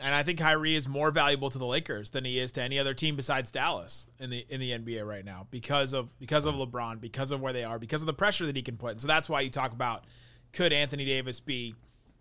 and 0.00 0.14
I 0.14 0.22
think 0.22 0.38
Kyrie 0.38 0.76
is 0.76 0.86
more 0.86 1.10
valuable 1.10 1.50
to 1.50 1.58
the 1.58 1.66
Lakers 1.66 2.10
than 2.10 2.24
he 2.24 2.38
is 2.38 2.52
to 2.52 2.62
any 2.62 2.78
other 2.78 2.94
team 2.94 3.16
besides 3.16 3.50
Dallas 3.50 4.06
in 4.20 4.30
the 4.30 4.46
in 4.48 4.60
the 4.60 4.70
NBA 4.70 5.04
right 5.04 5.24
now 5.24 5.48
because 5.50 5.92
of 5.92 6.16
because 6.20 6.46
of 6.46 6.54
LeBron, 6.54 7.00
because 7.00 7.32
of 7.32 7.40
where 7.40 7.52
they 7.52 7.64
are, 7.64 7.80
because 7.80 8.00
of 8.00 8.06
the 8.06 8.14
pressure 8.14 8.46
that 8.46 8.54
he 8.54 8.62
can 8.62 8.76
put. 8.76 8.92
And 8.92 9.00
so 9.00 9.08
that's 9.08 9.28
why 9.28 9.40
you 9.40 9.50
talk 9.50 9.72
about 9.72 10.04
could 10.52 10.72
Anthony 10.72 11.04
Davis 11.04 11.40
be 11.40 11.74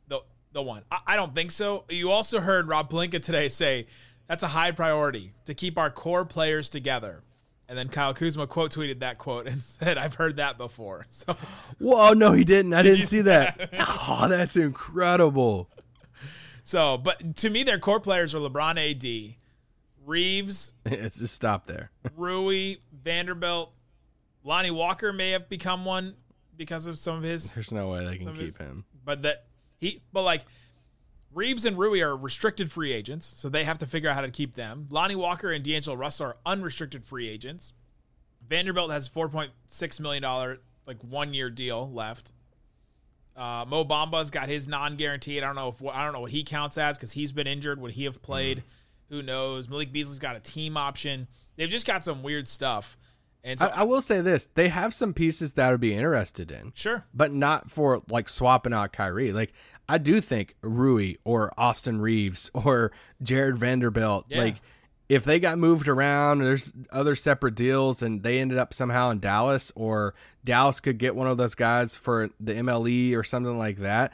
the 0.08 0.22
the 0.54 0.64
one? 0.64 0.82
I, 0.90 1.00
I 1.06 1.16
don't 1.16 1.36
think 1.36 1.52
so. 1.52 1.84
You 1.88 2.10
also 2.10 2.40
heard 2.40 2.68
Rob 2.68 2.90
Pelinka 2.90 3.22
today 3.22 3.48
say 3.48 3.86
that's 4.28 4.44
a 4.44 4.48
high 4.48 4.72
priority 4.72 5.34
to 5.46 5.54
keep 5.54 5.78
our 5.78 5.90
core 5.90 6.26
players 6.26 6.70
together. 6.70 7.24
And 7.68 7.78
then 7.78 7.90
Kyle 7.90 8.14
Kuzma 8.14 8.46
quote 8.48 8.74
tweeted 8.74 9.00
that 9.00 9.18
quote 9.18 9.48
and 9.48 9.64
said, 9.64 9.98
"I've 9.98 10.16
heard 10.16 10.38
that 10.38 10.58
before." 10.58 11.08
So, 11.16 11.36
whoa, 11.80 12.14
no, 12.14 12.34
he 12.34 12.44
didn't. 12.44 12.74
I 12.74 12.84
didn't 12.84 13.08
see 13.08 13.22
that. 13.22 13.70
oh, 13.80 14.28
that's 14.30 14.56
incredible. 14.56 15.70
So, 16.64 16.98
but 16.98 17.38
to 17.38 17.50
me, 17.50 17.64
their 17.64 17.80
core 17.80 18.00
players 18.00 18.36
are 18.36 18.40
LeBron, 18.40 18.78
AD, 18.78 19.36
Reaves. 20.06 20.74
It's 20.86 21.20
just 21.20 21.34
stop 21.34 21.66
there. 21.68 21.92
Rui, 22.16 22.76
Vanderbilt, 23.04 23.72
Lonnie 24.44 24.72
Walker 24.72 25.14
may 25.14 25.32
have 25.32 25.50
become 25.50 25.86
one 25.86 26.16
because 26.58 26.88
of 26.88 26.98
some 26.98 27.18
of 27.18 27.24
his. 27.24 27.52
There's 27.54 27.72
no 27.72 27.90
way 27.90 28.06
they 28.06 28.18
can 28.18 28.34
keep 28.34 28.46
his, 28.46 28.58
him. 28.58 28.86
But 29.04 29.24
that 29.24 29.46
he, 29.78 30.02
but 30.12 30.22
like 30.22 30.46
Reaves 31.36 31.66
and 31.66 31.78
Rui 31.78 32.00
are 32.00 32.16
restricted 32.16 32.72
free 32.72 32.94
agents, 32.94 33.36
so 33.38 33.50
they 33.50 33.66
have 33.66 33.78
to 33.80 33.86
figure 33.86 34.10
out 34.10 34.16
how 34.16 34.22
to 34.22 34.32
keep 34.32 34.56
them. 34.56 34.88
Lonnie 34.90 35.18
Walker 35.18 35.52
and 35.52 35.64
D'Angelo 35.64 35.98
Russell 35.98 36.28
are 36.28 36.38
unrestricted 36.46 37.04
free 37.04 37.28
agents. 37.28 37.74
Vanderbilt 38.48 38.90
has 38.90 39.08
four 39.10 39.28
point 39.28 39.52
six 39.68 40.00
million 40.00 40.24
dollar 40.24 40.60
like 40.88 40.98
one 41.02 41.34
year 41.34 41.50
deal 41.50 41.92
left. 41.92 42.32
Uh, 43.36 43.66
Mo 43.68 43.84
Bamba's 43.84 44.32
got 44.32 44.48
his 44.48 44.66
non 44.66 44.96
guaranteed. 44.96 45.44
I 45.44 45.48
don't 45.48 45.56
know 45.56 45.68
if 45.68 45.94
I 45.94 46.06
don't 46.06 46.14
know 46.14 46.22
what 46.22 46.32
he 46.32 46.44
counts 46.44 46.78
as 46.78 46.98
because 46.98 47.12
he's 47.12 47.34
been 47.34 47.48
injured. 47.48 47.82
Would 47.82 47.92
he 47.92 48.06
have 48.06 48.22
played? 48.22 48.60
Mm. 48.60 48.64
Who 49.10 49.22
knows? 49.22 49.68
Malik 49.68 49.92
Beasley's 49.92 50.20
got 50.20 50.38
a 50.38 50.40
team 50.40 50.78
option. 50.78 51.28
They've 51.58 51.70
just 51.70 51.86
got 51.86 52.06
some 52.06 52.24
weird 52.24 52.48
stuff. 52.48 52.98
And 53.44 53.60
so, 53.60 53.68
I, 53.68 53.82
I, 53.82 53.84
will 53.84 54.02
say 54.02 54.22
this: 54.22 54.48
they 54.56 54.70
have 54.70 54.94
some 54.94 55.14
pieces 55.14 55.54
that 55.54 55.72
I'd 55.72 55.80
be 55.80 55.94
interested 55.94 56.50
in, 56.50 56.72
sure, 56.74 57.06
but 57.14 57.32
not 57.32 57.70
for 57.70 58.02
like 58.10 58.28
swapping 58.28 58.74
out 58.74 58.92
Kyrie. 58.94 59.34
Like 59.34 59.54
I 59.88 59.98
do 59.98 60.20
think 60.22 60.56
Rui 60.62 61.16
or 61.24 61.54
Austin 61.58 62.00
Reaves 62.02 62.50
or 62.54 62.92
Jarred 63.22 63.58
Vanderbilt, 63.58 64.26
yeah. 64.30 64.40
like 64.40 64.56
if 65.08 65.24
they 65.24 65.40
got 65.40 65.60
moved 65.60 65.88
around, 65.88 66.40
there's 66.40 66.74
other 66.92 67.16
separate 67.16 67.56
deals, 67.56 68.02
and 68.02 68.24
they 68.24 68.40
ended 68.40 68.58
up 68.58 68.74
somehow 68.74 69.12
in 69.12 69.20
Dallas, 69.20 69.72
or 69.76 70.16
Dallas 70.44 70.80
could 70.80 70.98
get 70.98 71.16
one 71.16 71.28
of 71.28 71.38
those 71.38 71.54
guys 71.54 71.96
for 71.96 72.32
the 72.40 72.54
MLE 72.54 73.16
or 73.16 73.24
something 73.24 73.58
like 73.58 73.78
that. 73.80 74.14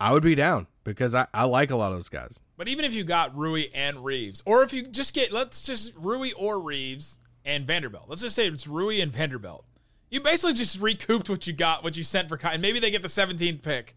I 0.00 0.12
would 0.12 0.24
be 0.24 0.34
down 0.34 0.66
because 0.82 1.14
I, 1.14 1.28
I 1.32 1.44
like 1.44 1.70
a 1.70 1.76
lot 1.76 1.92
of 1.92 1.98
those 1.98 2.08
guys. 2.08 2.40
But 2.56 2.66
even 2.66 2.84
if 2.84 2.92
you 2.92 3.04
got 3.04 3.36
Rui 3.36 3.66
and 3.72 4.04
Reaves, 4.04 4.42
or 4.44 4.64
if 4.64 4.72
you 4.72 4.82
just 4.82 5.14
get 5.14 5.30
let's 5.30 5.62
just 5.62 5.94
Rui 5.96 6.32
or 6.32 6.58
Reaves 6.58 7.20
and 7.44 7.66
Vanderbilt. 7.66 8.04
Let's 8.08 8.22
just 8.22 8.36
say 8.36 8.46
it's 8.46 8.66
Rui 8.66 9.00
and 9.00 9.12
Vanderbilt. 9.12 9.64
You 10.10 10.20
basically 10.20 10.54
just 10.54 10.80
recouped 10.80 11.30
what 11.30 11.46
you 11.46 11.52
got, 11.52 11.82
what 11.82 11.96
you 11.96 12.02
sent 12.02 12.28
for 12.28 12.36
Kai. 12.36 12.52
And 12.52 12.62
maybe 12.62 12.80
they 12.80 12.90
get 12.90 13.02
the 13.02 13.08
17th 13.08 13.62
pick 13.62 13.96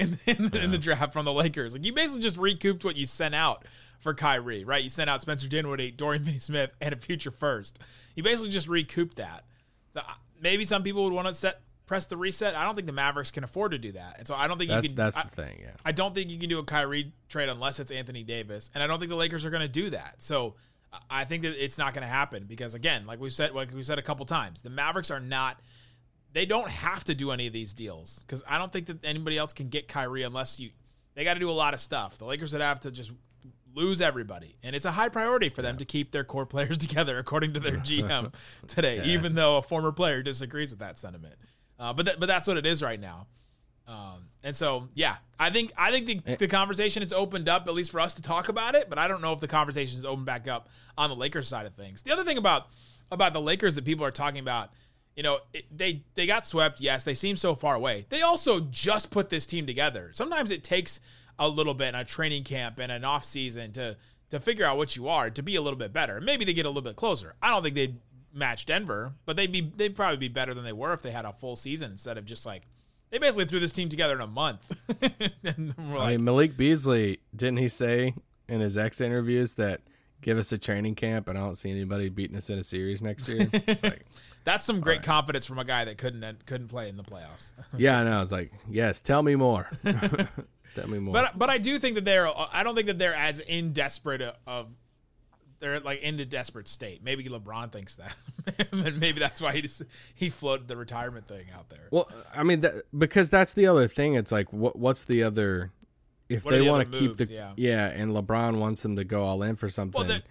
in, 0.00 0.18
in, 0.26 0.50
yeah. 0.52 0.64
in 0.64 0.70
the 0.70 0.78
draft 0.78 1.12
from 1.12 1.24
the 1.24 1.32
Lakers. 1.32 1.74
Like 1.74 1.84
you 1.84 1.92
basically 1.92 2.22
just 2.22 2.36
recouped 2.36 2.84
what 2.84 2.96
you 2.96 3.06
sent 3.06 3.34
out 3.34 3.64
for 4.00 4.14
Kyrie, 4.14 4.64
right? 4.64 4.82
You 4.82 4.88
sent 4.88 5.10
out 5.10 5.22
Spencer 5.22 5.46
Dinwiddie, 5.46 5.92
Dorian 5.92 6.24
Finney-Smith, 6.24 6.70
and 6.80 6.94
a 6.94 6.96
future 6.96 7.30
first. 7.30 7.78
You 8.14 8.22
basically 8.22 8.50
just 8.50 8.66
recouped 8.66 9.16
that. 9.16 9.44
So 9.92 10.00
maybe 10.40 10.64
some 10.64 10.82
people 10.82 11.04
would 11.04 11.12
want 11.12 11.28
to 11.28 11.34
set 11.34 11.60
press 11.86 12.06
the 12.06 12.16
reset. 12.16 12.54
I 12.54 12.64
don't 12.64 12.76
think 12.76 12.86
the 12.86 12.92
Mavericks 12.92 13.32
can 13.32 13.42
afford 13.42 13.72
to 13.72 13.78
do 13.78 13.92
that, 13.92 14.16
and 14.18 14.26
so 14.26 14.36
I 14.36 14.46
don't 14.46 14.58
think 14.58 14.70
that's, 14.70 14.82
you 14.84 14.90
can. 14.90 14.96
That's 14.96 15.16
I, 15.16 15.24
the 15.24 15.28
thing. 15.28 15.58
Yeah, 15.60 15.70
I 15.84 15.92
don't 15.92 16.14
think 16.14 16.30
you 16.30 16.38
can 16.38 16.48
do 16.48 16.60
a 16.60 16.64
Kyrie 16.64 17.12
trade 17.28 17.48
unless 17.48 17.80
it's 17.80 17.90
Anthony 17.90 18.22
Davis, 18.22 18.70
and 18.74 18.82
I 18.82 18.86
don't 18.86 19.00
think 19.00 19.10
the 19.10 19.16
Lakers 19.16 19.44
are 19.44 19.50
going 19.50 19.62
to 19.62 19.68
do 19.68 19.90
that. 19.90 20.16
So 20.18 20.54
I 21.10 21.24
think 21.24 21.42
that 21.42 21.62
it's 21.62 21.78
not 21.78 21.92
going 21.92 22.02
to 22.02 22.08
happen 22.08 22.44
because 22.48 22.74
again, 22.74 23.06
like 23.06 23.20
we 23.20 23.28
said, 23.28 23.52
like 23.54 23.74
we 23.74 23.82
said 23.82 23.98
a 23.98 24.02
couple 24.02 24.24
times, 24.24 24.62
the 24.62 24.70
Mavericks 24.70 25.10
are 25.10 25.20
not 25.20 25.60
they 26.32 26.46
don't 26.46 26.70
have 26.70 27.04
to 27.04 27.14
do 27.14 27.30
any 27.30 27.46
of 27.46 27.52
these 27.52 27.74
deals 27.74 28.20
because 28.20 28.42
I 28.48 28.58
don't 28.58 28.72
think 28.72 28.86
that 28.86 29.04
anybody 29.04 29.36
else 29.36 29.52
can 29.52 29.68
get 29.68 29.88
Kyrie 29.88 30.22
unless 30.22 30.60
you. 30.60 30.70
They 31.14 31.24
got 31.24 31.34
to 31.34 31.40
do 31.40 31.50
a 31.50 31.52
lot 31.52 31.74
of 31.74 31.80
stuff. 31.80 32.18
The 32.18 32.24
Lakers 32.24 32.52
would 32.52 32.62
have 32.62 32.80
to 32.80 32.90
just 32.90 33.12
lose 33.74 34.00
everybody, 34.00 34.56
and 34.62 34.74
it's 34.76 34.84
a 34.84 34.92
high 34.92 35.08
priority 35.08 35.48
for 35.48 35.62
them 35.62 35.74
yeah. 35.74 35.80
to 35.80 35.84
keep 35.84 36.12
their 36.12 36.24
core 36.24 36.46
players 36.46 36.78
together, 36.78 37.18
according 37.18 37.54
to 37.54 37.60
their 37.60 37.76
GM 37.76 38.32
today. 38.66 38.96
Yeah. 38.96 39.04
Even 39.04 39.34
though 39.34 39.56
a 39.56 39.62
former 39.62 39.92
player 39.92 40.22
disagrees 40.22 40.70
with 40.70 40.80
that 40.80 40.98
sentiment, 40.98 41.34
uh, 41.78 41.92
but 41.92 42.06
th- 42.06 42.20
but 42.20 42.26
that's 42.26 42.46
what 42.46 42.56
it 42.56 42.66
is 42.66 42.82
right 42.82 43.00
now. 43.00 43.26
Um, 43.88 44.28
and 44.44 44.54
so, 44.54 44.88
yeah, 44.94 45.16
I 45.38 45.50
think 45.50 45.72
I 45.76 45.90
think 45.90 46.06
the, 46.06 46.20
eh. 46.32 46.36
the 46.36 46.46
conversation 46.46 47.02
it's 47.02 47.12
opened 47.12 47.48
up 47.48 47.66
at 47.66 47.74
least 47.74 47.90
for 47.90 47.98
us 47.98 48.14
to 48.14 48.22
talk 48.22 48.48
about 48.48 48.76
it, 48.76 48.88
but 48.88 48.98
I 48.98 49.08
don't 49.08 49.20
know 49.20 49.32
if 49.32 49.40
the 49.40 49.48
conversation 49.48 49.98
is 49.98 50.04
opened 50.04 50.26
back 50.26 50.46
up 50.46 50.68
on 50.96 51.10
the 51.10 51.16
Lakers 51.16 51.48
side 51.48 51.66
of 51.66 51.74
things. 51.74 52.02
The 52.02 52.12
other 52.12 52.22
thing 52.22 52.38
about 52.38 52.68
about 53.10 53.32
the 53.32 53.40
Lakers 53.40 53.74
that 53.74 53.84
people 53.84 54.04
are 54.04 54.12
talking 54.12 54.38
about 54.38 54.70
you 55.16 55.22
know, 55.22 55.40
it, 55.52 55.64
they 55.76 56.02
they 56.14 56.26
got 56.26 56.46
swept. 56.46 56.80
Yes, 56.80 57.04
they 57.04 57.14
seem 57.14 57.36
so 57.36 57.54
far 57.54 57.74
away. 57.74 58.06
They 58.08 58.22
also 58.22 58.60
just 58.60 59.10
put 59.10 59.30
this 59.30 59.46
team 59.46 59.66
together. 59.66 60.10
Sometimes 60.12 60.50
it 60.50 60.64
takes 60.64 61.00
a 61.38 61.48
little 61.48 61.74
bit 61.74 61.88
in 61.88 61.94
a 61.94 62.04
training 62.04 62.44
camp 62.44 62.78
and 62.78 62.92
an 62.92 63.04
off 63.04 63.24
season 63.24 63.72
to 63.72 63.96
to 64.30 64.40
figure 64.40 64.64
out 64.64 64.76
what 64.76 64.96
you 64.96 65.08
are 65.08 65.28
to 65.30 65.42
be 65.42 65.56
a 65.56 65.60
little 65.60 65.78
bit 65.78 65.92
better. 65.92 66.20
Maybe 66.20 66.44
they 66.44 66.52
get 66.52 66.66
a 66.66 66.68
little 66.68 66.82
bit 66.82 66.96
closer. 66.96 67.34
I 67.42 67.50
don't 67.50 67.62
think 67.62 67.74
they'd 67.74 67.98
match 68.32 68.66
Denver, 68.66 69.14
but 69.26 69.36
they'd 69.36 69.52
be 69.52 69.72
they'd 69.76 69.96
probably 69.96 70.16
be 70.16 70.28
better 70.28 70.54
than 70.54 70.64
they 70.64 70.72
were 70.72 70.92
if 70.92 71.02
they 71.02 71.10
had 71.10 71.24
a 71.24 71.32
full 71.32 71.56
season 71.56 71.92
instead 71.92 72.16
of 72.16 72.24
just 72.24 72.46
like 72.46 72.62
they 73.10 73.18
basically 73.18 73.46
threw 73.46 73.58
this 73.60 73.72
team 73.72 73.88
together 73.88 74.14
in 74.14 74.20
a 74.20 74.26
month. 74.26 74.76
like, 75.02 75.32
I 75.44 76.10
mean, 76.12 76.24
Malik 76.24 76.56
Beasley 76.56 77.18
didn't 77.34 77.58
he 77.58 77.68
say 77.68 78.14
in 78.48 78.60
his 78.60 78.78
ex 78.78 79.00
interviews 79.00 79.54
that 79.54 79.80
give 80.20 80.38
us 80.38 80.52
a 80.52 80.58
training 80.58 80.94
camp 80.94 81.28
and 81.28 81.38
I 81.38 81.42
don't 81.42 81.54
see 81.54 81.70
anybody 81.70 82.08
beating 82.08 82.36
us 82.36 82.50
in 82.50 82.58
a 82.58 82.64
series 82.64 83.02
next 83.02 83.28
year. 83.28 83.48
Like, 83.82 84.04
That's 84.44 84.64
some 84.66 84.80
great 84.80 84.98
right. 84.98 85.06
confidence 85.06 85.46
from 85.46 85.58
a 85.58 85.64
guy 85.64 85.84
that 85.84 85.96
couldn't 85.98 86.46
couldn't 86.46 86.68
play 86.68 86.88
in 86.88 86.96
the 86.96 87.02
playoffs. 87.02 87.52
yeah, 87.76 88.00
I 88.00 88.04
know. 88.04 88.16
I 88.16 88.20
was 88.20 88.32
like, 88.32 88.52
yes, 88.68 89.00
tell 89.00 89.22
me 89.22 89.36
more. 89.36 89.70
tell 90.74 90.88
me 90.88 90.98
more. 90.98 91.12
But 91.12 91.38
but 91.38 91.50
I 91.50 91.58
do 91.58 91.78
think 91.78 91.94
that 91.94 92.04
they're. 92.04 92.28
I 92.52 92.62
don't 92.62 92.74
think 92.74 92.88
that 92.88 92.98
they're 92.98 93.14
as 93.14 93.40
in 93.40 93.72
desperate 93.72 94.22
of. 94.46 94.68
They're 95.60 95.80
like 95.80 96.00
in 96.00 96.18
a 96.18 96.24
desperate 96.24 96.68
state. 96.68 97.04
Maybe 97.04 97.24
LeBron 97.24 97.70
thinks 97.70 97.96
that, 97.96 98.14
and 98.72 98.98
maybe 98.98 99.20
that's 99.20 99.42
why 99.42 99.52
he 99.52 99.62
just 99.62 99.82
he 100.14 100.30
floated 100.30 100.68
the 100.68 100.76
retirement 100.76 101.28
thing 101.28 101.46
out 101.54 101.68
there. 101.68 101.88
Well, 101.90 102.10
I 102.34 102.42
mean, 102.42 102.60
that, 102.60 102.84
because 102.96 103.28
that's 103.28 103.52
the 103.52 103.66
other 103.66 103.86
thing. 103.86 104.14
It's 104.14 104.32
like, 104.32 104.50
what 104.54 104.76
what's 104.76 105.04
the 105.04 105.22
other 105.22 105.70
if 106.30 106.44
What 106.44 106.52
they 106.52 106.64
the 106.64 106.70
want 106.70 106.90
to 106.90 106.98
keep 106.98 107.16
the 107.16 107.26
Yeah. 107.32 107.52
yeah. 107.56 107.88
and 107.88 108.12
LeBron 108.12 108.58
wants 108.58 108.82
them 108.82 108.96
to 108.96 109.04
go 109.04 109.24
all 109.24 109.42
in 109.42 109.56
for 109.56 109.68
something. 109.68 109.98
Well, 109.98 110.08
they're, 110.08 110.22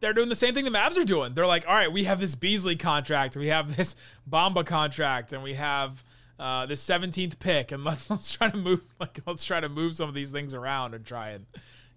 they're 0.00 0.12
doing 0.12 0.28
the 0.28 0.36
same 0.36 0.54
thing 0.54 0.64
the 0.64 0.70
Mavs 0.70 0.96
are 0.96 1.04
doing. 1.04 1.34
They're 1.34 1.46
like, 1.46 1.66
all 1.66 1.74
right, 1.74 1.92
we 1.92 2.04
have 2.04 2.20
this 2.20 2.34
Beasley 2.34 2.76
contract, 2.76 3.36
we 3.36 3.48
have 3.48 3.76
this 3.76 3.96
Bamba 4.30 4.64
contract, 4.64 5.32
and 5.32 5.42
we 5.42 5.54
have 5.54 6.04
uh, 6.38 6.66
this 6.66 6.84
17th 6.86 7.38
pick, 7.38 7.72
and 7.72 7.84
let's 7.84 8.08
let's 8.10 8.32
try 8.32 8.48
to 8.50 8.56
move 8.56 8.80
like 9.00 9.20
let's 9.26 9.44
try 9.44 9.60
to 9.60 9.68
move 9.68 9.94
some 9.94 10.08
of 10.08 10.14
these 10.14 10.30
things 10.30 10.54
around 10.54 10.94
and 10.94 11.04
try 11.04 11.30
and 11.30 11.46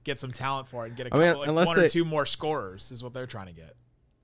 get 0.03 0.19
some 0.19 0.31
talent 0.31 0.67
for 0.67 0.85
it 0.85 0.89
and 0.89 0.97
get 0.97 1.07
a 1.07 1.13
I 1.13 1.19
mean, 1.19 1.27
couple, 1.33 1.53
like 1.53 1.67
one 1.67 1.79
or 1.79 1.89
two 1.89 2.05
more 2.05 2.25
scorers 2.25 2.91
is 2.91 3.03
what 3.03 3.13
they're 3.13 3.25
trying 3.27 3.47
to 3.47 3.53
get. 3.53 3.75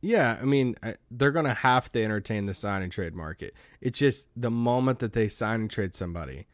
Yeah, 0.02 0.38
I 0.42 0.46
mean, 0.46 0.76
they're 1.12 1.32
going 1.32 1.46
to 1.46 1.54
have 1.54 1.90
to 1.94 2.04
entertain 2.04 2.46
the 2.46 2.54
sign 2.54 2.82
and 2.82 2.92
trade 2.92 3.16
market. 3.16 3.54
It's 3.80 3.98
just 3.98 4.28
the 4.36 4.52
moment 4.52 5.00
that 5.00 5.14
they 5.14 5.30
sign 5.30 5.62
and 5.62 5.72
trade 5.72 5.96
somebody, 5.96 6.46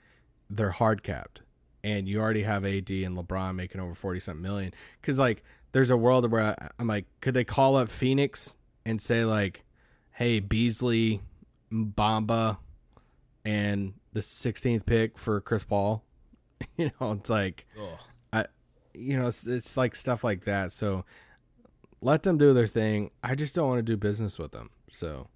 they're 0.51 0.69
hard 0.69 1.01
capped. 1.01 1.41
And 1.83 2.07
you 2.07 2.19
already 2.19 2.43
have 2.43 2.65
AD 2.65 2.89
and 2.89 3.17
LeBron 3.17 3.55
making 3.55 3.79
over 3.79 3.95
40 3.95 4.19
something 4.19 4.41
million. 4.41 4.73
Because, 4.99 5.17
like, 5.17 5.43
there's 5.71 5.91
a 5.91 5.97
world 5.97 6.29
where 6.31 6.41
I, 6.41 6.69
I'm 6.77 6.87
like, 6.87 7.05
could 7.21 7.33
they 7.33 7.43
call 7.43 7.77
up 7.77 7.89
Phoenix 7.89 8.55
and 8.85 9.01
say, 9.01 9.23
like, 9.23 9.63
hey, 10.11 10.39
Beasley, 10.39 11.21
Bamba, 11.71 12.57
and 13.45 13.93
the 14.13 14.19
16th 14.19 14.85
pick 14.85 15.17
for 15.17 15.39
Chris 15.41 15.63
Paul? 15.63 16.03
you 16.77 16.91
know, 16.99 17.13
it's 17.13 17.29
like, 17.29 17.65
I, 18.33 18.45
you 18.93 19.17
know, 19.17 19.27
it's, 19.27 19.45
it's 19.45 19.77
like 19.77 19.95
stuff 19.95 20.23
like 20.23 20.43
that. 20.45 20.71
So, 20.73 21.05
let 22.01 22.23
them 22.23 22.37
do 22.37 22.53
their 22.53 22.67
thing. 22.67 23.11
I 23.23 23.35
just 23.35 23.55
don't 23.55 23.67
want 23.67 23.79
to 23.79 23.83
do 23.83 23.97
business 23.97 24.39
with 24.39 24.51
them. 24.51 24.69
So 24.91 25.27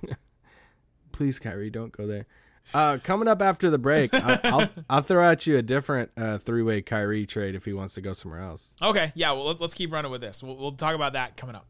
please, 1.12 1.38
Kyrie, 1.38 1.70
don't 1.70 1.92
go 1.92 2.06
there. 2.06 2.26
Uh, 2.74 2.98
coming 3.02 3.28
up 3.28 3.42
after 3.42 3.68
the 3.70 3.78
break, 3.78 4.12
I'll, 4.14 4.40
I'll, 4.44 4.68
I'll 4.88 5.02
throw 5.02 5.24
at 5.28 5.46
you 5.46 5.56
a 5.58 5.62
different 5.62 6.10
uh, 6.16 6.38
three-way 6.38 6.82
Kyrie 6.82 7.26
trade 7.26 7.54
if 7.54 7.64
he 7.64 7.72
wants 7.72 7.94
to 7.94 8.00
go 8.00 8.12
somewhere 8.12 8.40
else. 8.40 8.70
Okay, 8.80 9.12
yeah, 9.14 9.32
well, 9.32 9.46
let- 9.46 9.60
let's 9.60 9.74
keep 9.74 9.92
running 9.92 10.10
with 10.10 10.20
this. 10.20 10.42
We'll, 10.42 10.56
we'll 10.56 10.72
talk 10.72 10.94
about 10.94 11.12
that 11.14 11.36
coming 11.36 11.54
up. 11.56 11.66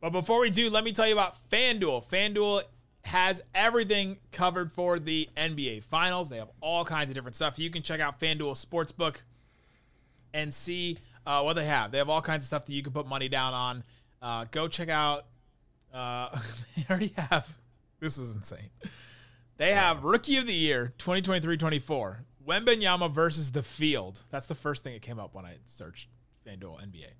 But 0.00 0.10
before 0.10 0.40
we 0.40 0.50
do, 0.50 0.68
let 0.70 0.84
me 0.84 0.92
tell 0.92 1.06
you 1.06 1.14
about 1.14 1.36
FanDuel. 1.50 2.04
FanDuel 2.08 2.62
has 3.02 3.42
everything 3.54 4.18
covered 4.32 4.72
for 4.72 4.98
the 4.98 5.28
NBA 5.36 5.82
Finals. 5.84 6.28
They 6.28 6.38
have 6.38 6.50
all 6.60 6.84
kinds 6.84 7.10
of 7.10 7.14
different 7.14 7.34
stuff. 7.36 7.58
You 7.58 7.70
can 7.70 7.82
check 7.82 8.00
out 8.00 8.20
FanDuel 8.20 8.52
Sportsbook 8.62 9.16
and 10.32 10.52
see 10.52 10.98
uh, 11.26 11.42
what 11.42 11.54
they 11.54 11.64
have. 11.66 11.90
They 11.90 11.98
have 11.98 12.08
all 12.08 12.22
kinds 12.22 12.44
of 12.44 12.46
stuff 12.46 12.66
that 12.66 12.72
you 12.72 12.82
can 12.82 12.92
put 12.92 13.06
money 13.06 13.28
down 13.28 13.54
on. 13.54 13.84
Uh, 14.20 14.44
go 14.50 14.68
check 14.68 14.88
out. 14.88 15.26
Uh, 15.92 16.38
they 16.76 16.84
already 16.88 17.12
have. 17.16 17.54
This 18.00 18.18
is 18.18 18.34
insane. 18.34 18.70
They 19.56 19.72
have 19.72 20.02
Rookie 20.02 20.36
of 20.36 20.46
the 20.46 20.54
Year 20.54 20.94
2023-24. 20.98 22.24
Wembanyama 22.46 23.10
versus 23.10 23.52
the 23.52 23.62
field. 23.62 24.22
That's 24.30 24.46
the 24.46 24.54
first 24.54 24.84
thing 24.84 24.94
that 24.94 25.02
came 25.02 25.18
up 25.18 25.34
when 25.34 25.44
I 25.44 25.56
searched 25.64 26.08
FanDuel 26.46 26.80
NBA. 26.82 27.12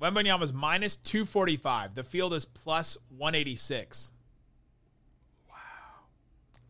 Wembanyama's 0.00 0.52
minus 0.52 0.96
245. 0.96 1.94
The 1.94 2.04
field 2.04 2.34
is 2.34 2.44
plus 2.44 2.96
186. 3.08 4.12
Wow. 5.48 5.54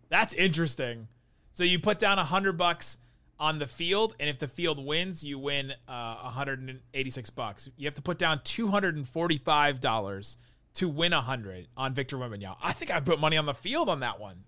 That's 0.08 0.32
interesting. 0.34 1.08
So 1.52 1.62
you 1.64 1.78
put 1.78 1.98
down 1.98 2.16
100 2.16 2.56
bucks 2.56 2.98
on 3.38 3.58
the 3.58 3.66
field 3.66 4.14
and 4.18 4.30
if 4.30 4.38
the 4.38 4.48
field 4.48 4.84
wins, 4.84 5.22
you 5.22 5.38
win 5.38 5.74
uh, 5.86 6.16
186 6.22 7.30
bucks. 7.30 7.68
You 7.76 7.86
have 7.86 7.96
to 7.96 8.02
put 8.02 8.18
down 8.18 8.38
$245 8.40 10.36
to 10.74 10.88
win 10.88 11.12
100 11.12 11.68
on 11.76 11.92
Victor 11.94 12.16
Wembanyama. 12.16 12.56
I 12.62 12.72
think 12.72 12.90
I 12.90 13.00
put 13.00 13.20
money 13.20 13.36
on 13.36 13.44
the 13.46 13.54
field 13.54 13.90
on 13.90 14.00
that 14.00 14.18
one 14.18 14.44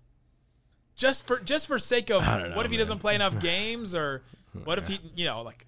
just 0.99 1.25
for 1.25 1.39
just 1.39 1.65
for 1.65 1.79
sake 1.79 2.11
of 2.11 2.21
know, 2.21 2.51
what 2.55 2.65
if 2.65 2.71
he 2.71 2.77
man. 2.77 2.85
doesn't 2.85 2.99
play 2.99 3.15
enough 3.15 3.39
games 3.41 3.95
or 3.95 4.21
what 4.65 4.77
if 4.77 4.87
he 4.87 4.99
you 5.15 5.25
know 5.25 5.41
like 5.41 5.65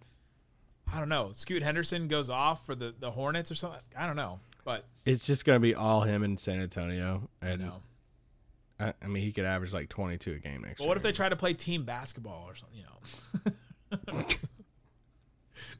I 0.94 1.00
don't 1.00 1.10
know 1.10 1.32
Scoot 1.34 1.64
Henderson 1.64 2.08
goes 2.08 2.30
off 2.30 2.66
for 2.66 2.76
the 2.76 2.94
the 3.00 3.10
Hornets 3.12 3.50
or 3.52 3.56
something 3.56 3.80
I 3.98 4.06
don't 4.06 4.16
know 4.18 4.40
but 4.64 4.86
It's 5.06 5.26
just 5.26 5.46
going 5.46 5.56
to 5.56 5.60
be 5.60 5.74
all 5.74 6.02
him 6.02 6.24
in 6.24 6.38
San 6.38 6.62
Antonio. 6.62 7.30
I 7.42 7.48
And 7.48 7.62
know 7.62 7.76
I, 8.80 8.94
I 9.04 9.08
mean, 9.08 9.24
he 9.24 9.32
could 9.32 9.46
average 9.46 9.74
like 9.74 9.90
22 9.90 10.34
a 10.34 10.36
game 10.40 10.62
next 10.62 10.78
but 10.78 10.84
year. 10.84 10.88
what 10.90 10.98
if 10.98 11.04
they 11.04 11.12
try 11.12 11.30
to 11.30 11.36
play 11.36 11.54
team 11.54 11.84
basketball 11.86 12.46
or 12.48 12.56
something 12.56 12.78
you 12.78 12.84
know 13.96 14.24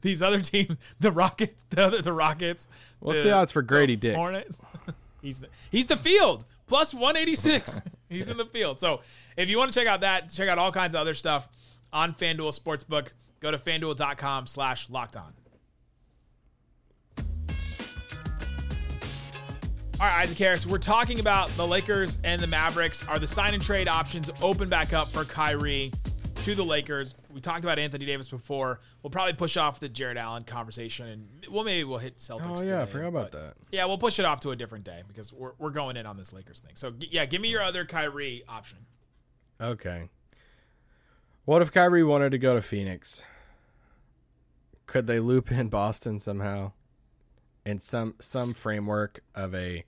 these 0.02 0.22
other 0.22 0.40
teams 0.40 0.76
the 1.00 1.12
Rockets 1.12 1.62
the 1.70 1.84
other 1.84 2.02
the 2.02 2.12
Rockets 2.12 2.68
What's 3.00 3.22
the 3.22 3.32
odds 3.32 3.52
for 3.52 3.62
Gradey 3.62 3.98
Dick? 3.98 4.14
Hornets 4.16 4.58
he's 5.22 5.40
the, 5.40 5.48
he's 5.70 5.86
the 5.86 5.96
field 5.96 6.44
plus 6.66 6.94
186 6.94 7.82
he's 8.14 8.30
in 8.30 8.36
the 8.36 8.46
field 8.46 8.80
so 8.80 9.00
if 9.36 9.48
you 9.48 9.58
want 9.58 9.72
to 9.72 9.78
check 9.78 9.88
out 9.88 10.00
that 10.00 10.30
check 10.30 10.48
out 10.48 10.58
all 10.58 10.72
kinds 10.72 10.94
of 10.94 11.00
other 11.00 11.14
stuff 11.14 11.48
on 11.92 12.14
FanDuel 12.14 12.58
Sportsbook 12.58 13.08
go 13.40 13.50
to 13.50 13.58
fanduel.com 13.58 14.46
slash 14.46 14.88
locked 14.90 15.16
on 15.16 15.32
All 20.02 20.08
right, 20.08 20.22
Isaac 20.22 20.38
Harris, 20.38 20.66
we're 20.66 20.78
talking 20.78 21.20
about 21.20 21.48
the 21.50 21.64
Lakers 21.64 22.18
and 22.24 22.42
the 22.42 22.48
Mavericks. 22.48 23.06
Are 23.06 23.20
the 23.20 23.26
sign 23.28 23.54
and 23.54 23.62
trade 23.62 23.86
options 23.86 24.30
open 24.42 24.68
back 24.68 24.92
up 24.92 25.06
for 25.12 25.24
Kyrie 25.24 25.92
to 26.42 26.56
the 26.56 26.64
Lakers? 26.64 27.14
We 27.32 27.40
talked 27.40 27.64
about 27.64 27.78
Anthony 27.78 28.04
Davis 28.06 28.28
before. 28.28 28.80
We'll 29.02 29.10
probably 29.10 29.32
push 29.34 29.56
off 29.56 29.80
the 29.80 29.88
Jarrett 29.88 30.16
Allen 30.16 30.44
conversation, 30.44 31.08
and 31.08 31.28
well, 31.50 31.64
maybe 31.64 31.84
we'll 31.84 31.98
hit 31.98 32.16
Celtics. 32.18 32.58
Oh, 32.58 32.62
yeah, 32.62 32.82
I 32.82 32.86
forgot 32.86 33.08
about 33.08 33.32
that. 33.32 33.54
Yeah, 33.70 33.84
we'll 33.86 33.98
push 33.98 34.18
it 34.18 34.24
off 34.24 34.40
to 34.40 34.50
a 34.50 34.56
different 34.56 34.84
day 34.84 35.02
because 35.08 35.32
we're, 35.32 35.52
we're 35.58 35.70
going 35.70 35.96
in 35.96 36.06
on 36.06 36.16
this 36.16 36.32
Lakers 36.32 36.60
thing. 36.60 36.72
So 36.74 36.90
g- 36.90 37.08
yeah, 37.10 37.24
give 37.26 37.40
me 37.40 37.48
your 37.48 37.62
other 37.62 37.84
Kyrie 37.84 38.42
option. 38.48 38.78
Okay. 39.60 40.08
What 41.44 41.62
if 41.62 41.72
Kyrie 41.72 42.04
wanted 42.04 42.30
to 42.32 42.38
go 42.38 42.54
to 42.54 42.62
Phoenix? 42.62 43.24
Could 44.86 45.06
they 45.06 45.20
loop 45.20 45.50
in 45.50 45.68
Boston 45.68 46.20
somehow? 46.20 46.72
In 47.64 47.78
some 47.78 48.14
some 48.20 48.52
framework 48.54 49.22
of 49.34 49.54
a 49.54 49.84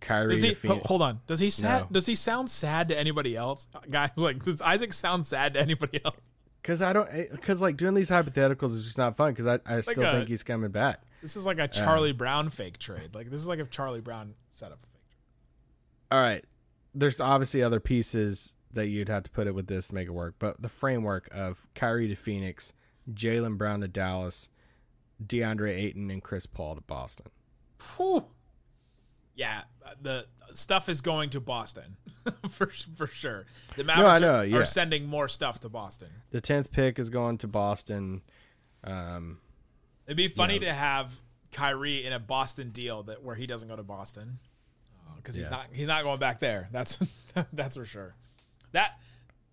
Kyrie 0.00 0.34
Does 0.34 0.42
he? 0.42 0.54
Phoenix? 0.54 0.86
hold 0.86 1.02
on. 1.02 1.20
Does 1.26 1.40
he 1.40 1.50
sad? 1.50 1.82
No. 1.82 1.88
Does 1.92 2.06
he 2.06 2.14
sound 2.14 2.48
sad 2.50 2.88
to 2.88 2.98
anybody 2.98 3.36
else? 3.36 3.68
Guys, 3.90 4.10
like 4.16 4.42
does 4.42 4.62
Isaac 4.62 4.92
sound 4.92 5.26
sad 5.26 5.54
to 5.54 5.60
anybody 5.60 6.00
else? 6.04 6.16
Because 6.60 6.82
I 6.82 6.92
don't, 6.92 7.08
eh, 7.10 7.26
because 7.30 7.62
like 7.62 7.76
doing 7.76 7.94
these 7.94 8.10
hypotheticals 8.10 8.70
is 8.74 8.84
just 8.84 8.98
not 8.98 9.16
fun. 9.16 9.32
Because 9.32 9.46
I, 9.46 9.58
I 9.66 9.80
still 9.80 10.04
a- 10.04 10.12
think 10.12 10.28
he's 10.28 10.42
coming 10.42 10.70
back. 10.70 11.02
This 11.22 11.36
is 11.36 11.44
like 11.46 11.58
a 11.58 11.68
Charlie 11.68 12.12
Brown 12.12 12.48
fake 12.48 12.78
trade. 12.78 13.14
Like 13.14 13.30
this 13.30 13.40
is 13.40 13.48
like 13.48 13.58
if 13.58 13.70
Charlie 13.70 14.00
Brown 14.00 14.34
set 14.50 14.72
up 14.72 14.78
a 14.82 14.86
fake 14.86 15.08
trade. 15.10 16.16
All 16.16 16.22
right, 16.22 16.44
there's 16.94 17.20
obviously 17.20 17.62
other 17.62 17.80
pieces 17.80 18.54
that 18.72 18.86
you'd 18.88 19.08
have 19.08 19.24
to 19.24 19.30
put 19.30 19.46
it 19.46 19.54
with 19.54 19.66
this 19.66 19.88
to 19.88 19.94
make 19.94 20.06
it 20.06 20.12
work, 20.12 20.36
but 20.38 20.60
the 20.62 20.68
framework 20.68 21.28
of 21.32 21.66
Kyrie 21.74 22.08
to 22.08 22.14
Phoenix, 22.14 22.72
Jaylen 23.12 23.58
Brown 23.58 23.80
to 23.80 23.88
Dallas, 23.88 24.48
DeAndre 25.26 25.76
Ayton 25.76 26.10
and 26.10 26.22
Chris 26.22 26.46
Paul 26.46 26.76
to 26.76 26.80
Boston. 26.82 27.26
Whew. 27.96 28.24
Yeah, 29.40 29.62
uh, 29.84 29.92
the 30.02 30.26
stuff 30.52 30.90
is 30.90 31.00
going 31.00 31.30
to 31.30 31.40
Boston 31.40 31.96
for 32.50 32.66
for 32.96 33.06
sure. 33.06 33.46
The 33.76 33.84
Mavericks 33.84 34.20
know, 34.20 34.40
are, 34.40 34.44
yeah. 34.44 34.58
are 34.58 34.66
sending 34.66 35.06
more 35.06 35.28
stuff 35.28 35.60
to 35.60 35.70
Boston. 35.70 36.08
The 36.30 36.42
tenth 36.42 36.70
pick 36.70 36.98
is 36.98 37.08
going 37.08 37.38
to 37.38 37.48
Boston. 37.48 38.20
Um, 38.84 39.38
It'd 40.06 40.18
be 40.18 40.28
funny 40.28 40.58
know. 40.58 40.66
to 40.66 40.74
have 40.74 41.14
Kyrie 41.52 42.04
in 42.04 42.12
a 42.12 42.18
Boston 42.18 42.68
deal 42.70 43.02
that 43.04 43.22
where 43.22 43.34
he 43.34 43.46
doesn't 43.46 43.66
go 43.68 43.76
to 43.76 43.82
Boston 43.82 44.38
because 45.16 45.34
he's 45.36 45.46
Yeah. 45.46 45.50
not 45.50 45.66
he's 45.72 45.86
not 45.88 46.02
going 46.02 46.18
back 46.18 46.38
there. 46.40 46.68
That's 46.70 46.98
that's 47.54 47.76
for 47.76 47.86
sure. 47.86 48.14
That 48.72 49.00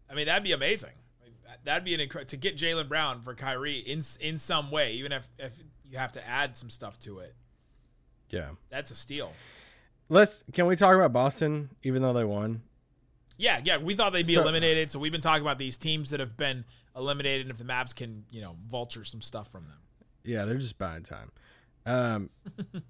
I 0.10 0.16
mean 0.16 0.26
that'd 0.26 0.44
be 0.44 0.52
amazing. 0.52 0.90
That- 1.46 1.64
That'd 1.64 1.86
be 1.86 1.94
an 1.96 2.26
to 2.28 2.36
get 2.38 2.58
Jaylen 2.58 2.90
Brown 2.90 3.22
for 3.22 3.34
Kyrie 3.34 3.78
in 3.80 4.02
in 4.20 4.38
some 4.38 4.70
way, 4.70 4.92
even 4.94 5.14
if 5.14 5.30
if 5.40 5.54
you 5.86 5.98
have 5.98 6.12
to 6.14 6.28
add 6.28 6.58
some 6.58 6.70
stuff 6.70 7.00
to 7.00 7.20
it. 7.20 7.36
yeah. 8.30 8.50
That's 8.70 8.92
a 8.92 8.96
steal. 8.96 9.32
Let's. 10.10 10.44
Can 10.54 10.66
we 10.68 10.76
talk 10.76 10.96
about 10.96 11.12
Boston, 11.14 11.70
even 11.84 12.02
though 12.02 12.14
they 12.14 12.24
won? 12.24 12.62
Yeah, 13.38 13.60
yeah. 13.64 13.78
We 13.78 13.96
thought 13.96 14.14
they'd 14.14 14.26
be 14.26 14.34
So- 14.36 14.42
eliminated, 14.42 14.90
so 14.92 15.00
we've 15.00 15.12
been 15.12 15.22
talking 15.22 15.42
about 15.44 15.58
these 15.60 15.78
teams 15.78 16.10
that 16.12 16.20
have 16.20 16.36
been 16.38 16.66
eliminated, 16.96 17.42
and 17.42 17.52
if 17.52 17.58
the 17.58 17.64
Mavs 17.64 17.96
can, 17.96 18.26
you 18.32 18.42
know, 18.42 18.56
vulture 18.68 19.04
some 19.04 19.22
stuff 19.22 19.52
from 19.52 19.66
them. 19.68 19.78
Yeah, 20.24 20.46
they're 20.46 20.58
just 20.58 20.78
buying 20.78 21.04
time. 21.04 21.32
Um, 21.86 22.30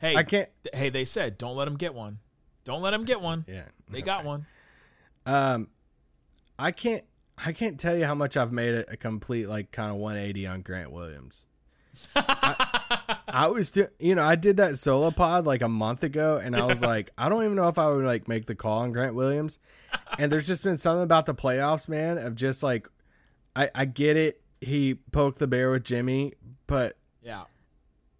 Hey, 0.00 0.14
I 0.14 0.22
can't. 0.22 0.48
th- 0.62 0.74
hey, 0.74 0.88
they 0.88 1.04
said 1.04 1.36
don't 1.36 1.56
let 1.56 1.64
them 1.64 1.76
get 1.76 1.94
one. 1.94 2.18
Don't 2.62 2.80
let 2.80 2.92
them 2.92 3.04
get 3.04 3.20
one. 3.20 3.44
Yeah, 3.48 3.64
They 3.90 4.02
got 4.02 4.24
one. 4.24 4.46
Um, 5.26 5.68
I 6.58 6.70
can't. 6.70 7.02
I 7.36 7.52
can't 7.52 7.80
tell 7.80 7.96
you 7.96 8.04
how 8.04 8.14
much 8.14 8.36
I've 8.36 8.52
made 8.52 8.74
it 8.74 8.86
a 8.88 8.96
complete 8.96 9.48
like 9.48 9.72
kind 9.72 9.90
of 9.90 9.96
180 9.96 10.46
on 10.46 10.62
Grant 10.62 10.92
Williams. 10.92 11.48
I, 12.16 12.82
I 13.34 13.48
was 13.48 13.72
do, 13.72 13.88
you 13.98 14.14
know, 14.14 14.22
I 14.22 14.36
did 14.36 14.58
that 14.58 14.78
solo 14.78 15.10
pod 15.10 15.44
like 15.44 15.60
a 15.62 15.68
month 15.68 16.04
ago, 16.04 16.40
and 16.42 16.54
I 16.54 16.64
was 16.64 16.82
like, 16.82 17.10
I 17.18 17.28
don't 17.28 17.42
even 17.42 17.56
know 17.56 17.66
if 17.66 17.78
I 17.78 17.88
would 17.90 18.04
like 18.04 18.28
make 18.28 18.46
the 18.46 18.54
call 18.54 18.82
on 18.82 18.92
Grant 18.92 19.14
Williams. 19.16 19.58
And 20.18 20.30
there's 20.30 20.46
just 20.46 20.62
been 20.62 20.76
something 20.76 21.02
about 21.02 21.26
the 21.26 21.34
playoffs, 21.34 21.88
man, 21.88 22.16
of 22.18 22.36
just 22.36 22.62
like, 22.62 22.88
I 23.56 23.68
I 23.74 23.84
get 23.86 24.16
it. 24.16 24.40
He 24.60 24.94
poked 24.94 25.40
the 25.40 25.46
bear 25.48 25.70
with 25.72 25.82
Jimmy, 25.84 26.34
but 26.68 26.96
Yeah. 27.22 27.44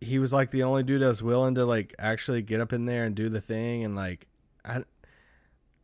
he 0.01 0.19
was 0.19 0.33
like 0.33 0.51
the 0.51 0.65
only 0.65 0.83
dude 0.83 1.01
that 1.03 1.07
was 1.07 1.23
willing 1.23 1.55
to 1.55 1.65
like 1.65 1.95
actually 1.99 2.43
get 2.43 2.61
up 2.61 2.73
in 2.73 2.85
there 2.85 3.05
and 3.05 3.15
do 3.15 3.29
the 3.29 3.41
thing 3.41 3.85
and 3.85 3.95
like 3.97 4.27
I 4.65 4.83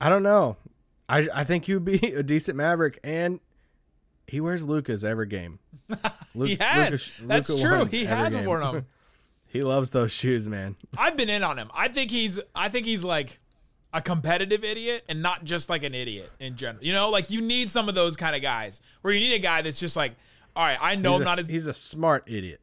I 0.01 0.09
don't 0.09 0.23
know. 0.25 0.57
I 1.09 1.29
I 1.35 1.45
think 1.45 1.69
you'd 1.69 1.85
be 1.85 1.99
a 2.15 2.23
decent 2.25 2.57
Maverick 2.57 2.99
and 3.05 3.39
he 4.27 4.41
wears 4.41 4.65
Luka's 4.65 5.05
every 5.05 5.27
game. 5.29 5.59
Lu- 6.35 6.47
he 6.47 6.57
has. 6.57 7.11
That's 7.23 7.55
true. 7.61 7.85
He 7.87 8.05
has 8.07 8.35
game. 8.35 8.45
worn 8.45 8.61
them. 8.63 8.87
he 9.51 9.63
loves 9.63 9.91
those 9.91 10.13
shoes, 10.13 10.49
man. 10.49 10.77
I've 10.97 11.17
been 11.17 11.29
in 11.29 11.43
on 11.43 11.59
him. 11.59 11.71
I 11.75 11.89
think 11.89 12.11
he's 12.11 12.41
I 12.55 12.69
think 12.69 12.87
he's 12.87 13.05
like 13.05 13.41
a 13.93 14.01
competitive 14.01 14.63
idiot 14.63 15.05
and 15.09 15.21
not 15.21 15.45
just 15.45 15.69
like 15.69 15.83
an 15.83 15.95
idiot 15.95 16.31
in 16.39 16.57
general. 16.57 16.85
You 16.85 16.93
know, 16.93 17.11
like 17.11 17.31
you 17.31 17.41
need 17.41 17.71
some 17.71 17.89
of 17.89 17.95
those 17.95 18.17
kind 18.17 18.37
of 18.37 18.43
guys 18.43 18.81
where 19.03 19.13
you 19.13 19.21
need 19.21 19.35
a 19.35 19.41
guy 19.41 19.63
that's 19.63 19.81
just 19.81 19.97
like, 19.97 20.13
all 20.55 20.65
right, 20.65 20.79
I 20.81 20.95
know 20.95 21.13
he's 21.13 21.17
I'm 21.17 21.23
a, 21.23 21.25
not 21.25 21.39
as 21.41 21.49
he's 21.49 21.67
a 21.67 21.75
smart 21.75 22.25
idiot. 22.29 22.61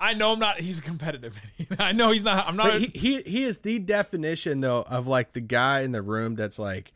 I 0.00 0.14
know 0.14 0.32
I'm 0.32 0.38
not 0.38 0.60
he's 0.60 0.78
a 0.78 0.82
competitive 0.82 1.36
idiot. 1.58 1.80
I 1.80 1.90
know 1.92 2.12
he's 2.12 2.24
not 2.24 2.46
I'm 2.46 2.56
not 2.56 2.80
he, 2.80 2.86
he 2.94 3.22
he 3.22 3.44
is 3.44 3.58
the 3.58 3.80
definition 3.80 4.60
though 4.60 4.82
of 4.82 5.08
like 5.08 5.32
the 5.32 5.40
guy 5.40 5.80
in 5.80 5.90
the 5.90 6.02
room 6.02 6.36
that's 6.36 6.60
like 6.60 6.92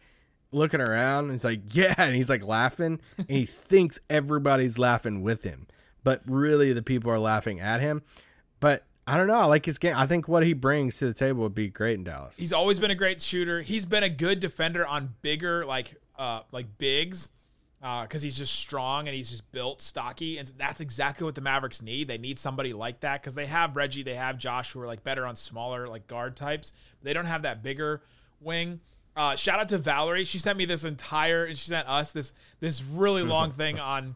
looking 0.52 0.80
around 0.80 1.24
and 1.24 1.32
he's 1.32 1.44
like, 1.44 1.62
yeah, 1.74 1.94
and 1.98 2.14
he's 2.14 2.30
like 2.30 2.44
laughing 2.44 3.00
and 3.18 3.28
he 3.28 3.46
thinks 3.46 3.98
everybody's 4.08 4.78
laughing 4.78 5.22
with 5.22 5.42
him. 5.42 5.66
But 6.04 6.22
really 6.26 6.72
the 6.72 6.82
people 6.82 7.10
are 7.10 7.18
laughing 7.18 7.58
at 7.58 7.80
him. 7.80 8.02
But 8.60 8.84
I 9.06 9.16
don't 9.16 9.26
know, 9.26 9.34
I 9.34 9.44
like 9.46 9.66
his 9.66 9.78
game. 9.78 9.96
I 9.96 10.06
think 10.06 10.28
what 10.28 10.44
he 10.44 10.52
brings 10.52 10.98
to 10.98 11.06
the 11.06 11.14
table 11.14 11.42
would 11.42 11.54
be 11.54 11.68
great 11.68 11.94
in 11.94 12.04
Dallas. 12.04 12.36
He's 12.36 12.52
always 12.52 12.78
been 12.78 12.90
a 12.90 12.94
great 12.94 13.20
shooter. 13.20 13.60
He's 13.62 13.84
been 13.84 14.04
a 14.04 14.08
good 14.08 14.38
defender 14.38 14.86
on 14.86 15.14
bigger 15.22 15.64
like 15.64 15.96
uh 16.18 16.42
like 16.52 16.78
bigs. 16.78 17.30
because 17.80 18.22
he's 18.22 18.36
just 18.38 18.54
strong 18.54 19.08
and 19.08 19.14
he's 19.16 19.28
just 19.30 19.50
built 19.50 19.82
stocky, 19.82 20.38
and 20.38 20.52
that's 20.56 20.80
exactly 20.80 21.24
what 21.24 21.34
the 21.34 21.40
Mavericks 21.40 21.82
need. 21.82 22.06
They 22.06 22.18
need 22.18 22.38
somebody 22.38 22.72
like 22.72 23.00
that 23.00 23.20
because 23.20 23.34
they 23.34 23.46
have 23.46 23.74
Reggie, 23.74 24.04
they 24.04 24.14
have 24.14 24.38
Josh, 24.38 24.72
who 24.72 24.80
are 24.80 24.86
like 24.86 25.02
better 25.02 25.26
on 25.26 25.34
smaller 25.34 25.88
like 25.88 26.06
guard 26.06 26.36
types. 26.36 26.72
They 27.02 27.12
don't 27.12 27.26
have 27.26 27.42
that 27.42 27.60
bigger 27.62 28.02
wing. 28.40 28.78
Uh, 29.16 29.34
shout 29.36 29.58
out 29.58 29.68
to 29.70 29.78
Valerie. 29.78 30.24
She 30.24 30.38
sent 30.38 30.56
me 30.56 30.64
this 30.64 30.84
entire, 30.84 31.44
and 31.44 31.58
she 31.58 31.68
sent 31.68 31.88
us 31.88 32.12
this 32.12 32.32
this 32.60 32.82
really 32.84 33.22
long 33.24 33.50
thing 33.50 33.80
on 33.80 34.14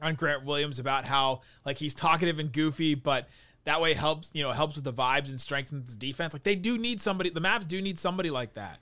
on 0.00 0.14
Grant 0.14 0.44
Williams 0.44 0.78
about 0.78 1.04
how 1.04 1.40
like 1.66 1.78
he's 1.78 1.94
talkative 1.96 2.38
and 2.38 2.52
goofy, 2.52 2.94
but 2.94 3.28
that 3.64 3.80
way 3.80 3.94
helps 3.94 4.30
you 4.34 4.42
know 4.42 4.52
helps 4.52 4.76
with 4.76 4.84
the 4.84 4.92
vibes 4.92 5.30
and 5.30 5.40
strengthens 5.40 5.94
the 5.94 5.98
defense. 5.98 6.32
Like 6.32 6.42
they 6.42 6.56
do 6.56 6.78
need 6.78 7.00
somebody. 7.00 7.30
The 7.30 7.40
Mavs 7.40 7.66
do 7.66 7.80
need 7.80 7.98
somebody 7.98 8.30
like 8.30 8.54
that. 8.54 8.78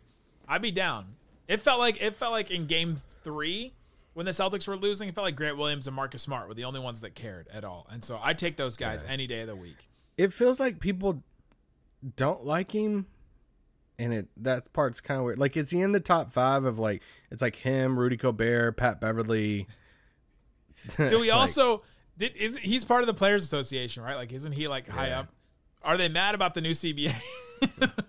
I'd 0.46 0.62
be 0.62 0.70
down. 0.70 1.16
It 1.46 1.60
felt 1.60 1.78
like 1.78 2.00
it 2.00 2.16
felt 2.16 2.32
like 2.32 2.50
in 2.50 2.66
Game 2.66 3.00
Three 3.22 3.72
when 4.18 4.26
the 4.26 4.32
Celtics 4.32 4.66
were 4.66 4.76
losing, 4.76 5.08
it 5.08 5.14
felt 5.14 5.24
like 5.24 5.36
Grant 5.36 5.56
Williams 5.56 5.86
and 5.86 5.94
Marcus 5.94 6.22
Smart 6.22 6.48
were 6.48 6.54
the 6.54 6.64
only 6.64 6.80
ones 6.80 7.02
that 7.02 7.14
cared 7.14 7.46
at 7.52 7.64
all. 7.64 7.86
And 7.88 8.04
so 8.04 8.18
I 8.20 8.34
take 8.34 8.56
those 8.56 8.76
guys 8.76 9.04
any 9.08 9.28
day 9.28 9.42
of 9.42 9.46
the 9.46 9.54
week. 9.54 9.88
It 10.16 10.32
feels 10.32 10.58
like 10.58 10.80
people 10.80 11.22
don't 12.16 12.44
like 12.44 12.72
him 12.72 13.06
and 13.96 14.12
it 14.12 14.28
that 14.38 14.72
part's 14.72 15.00
kind 15.00 15.20
of 15.20 15.24
weird. 15.24 15.38
Like 15.38 15.56
is 15.56 15.70
he 15.70 15.80
in 15.82 15.92
the 15.92 16.00
top 16.00 16.32
5 16.32 16.64
of 16.64 16.80
like 16.80 17.02
it's 17.30 17.42
like 17.42 17.54
him, 17.54 17.96
Rudy 17.96 18.16
Gobert, 18.16 18.76
Pat 18.76 19.00
Beverley. 19.00 19.68
Do 20.96 21.20
we 21.20 21.30
Like, 21.30 21.38
also 21.38 21.82
did 22.18 22.36
is 22.36 22.58
he's 22.58 22.84
part 22.84 23.00
of 23.00 23.06
the 23.06 23.14
Players 23.14 23.42
Association, 23.44 24.02
right? 24.02 24.16
Like 24.16 24.32
isn't 24.32 24.52
he 24.52 24.68
like 24.68 24.88
high 24.88 25.08
Yeah. 25.08 25.20
up? 25.20 25.28
Are 25.82 25.96
they 25.96 26.08
mad 26.08 26.34
about 26.34 26.52
the 26.54 26.60
new 26.60 26.72
CBA? 26.72 27.14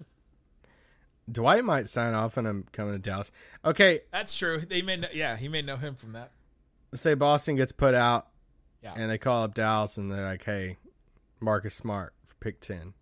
Dwight 1.32 1.64
might 1.64 1.88
sign 1.88 2.14
off 2.16 2.38
on 2.38 2.46
him 2.48 2.66
coming 2.72 2.94
to 2.94 3.00
Dallas. 3.00 3.32
Okay, 3.64 4.02
That's 4.12 4.36
true. 4.36 4.60
They 4.62 4.82
may 4.82 4.98
know, 4.98 5.08
yeah, 5.14 5.38
he 5.38 5.48
may 5.48 5.62
know 5.62 5.76
him 5.78 5.94
from 5.96 6.14
that. 6.14 6.32
say 6.96 7.14
Boston 7.14 7.56
gets 7.56 7.72
put 7.72 7.94
out 7.94 8.28
Yeah. 8.82 8.94
and 8.98 9.10
they 9.12 9.20
call 9.20 9.44
up 9.44 9.54
Dallas 9.54 9.98
and 9.98 10.12
they're 10.12 10.26
like, 10.26 10.44
"Hey, 10.44 10.78
Marcus 11.40 11.76
Smart 11.76 12.14
for 12.26 12.36
pick 12.40 12.60
10." 12.62 12.94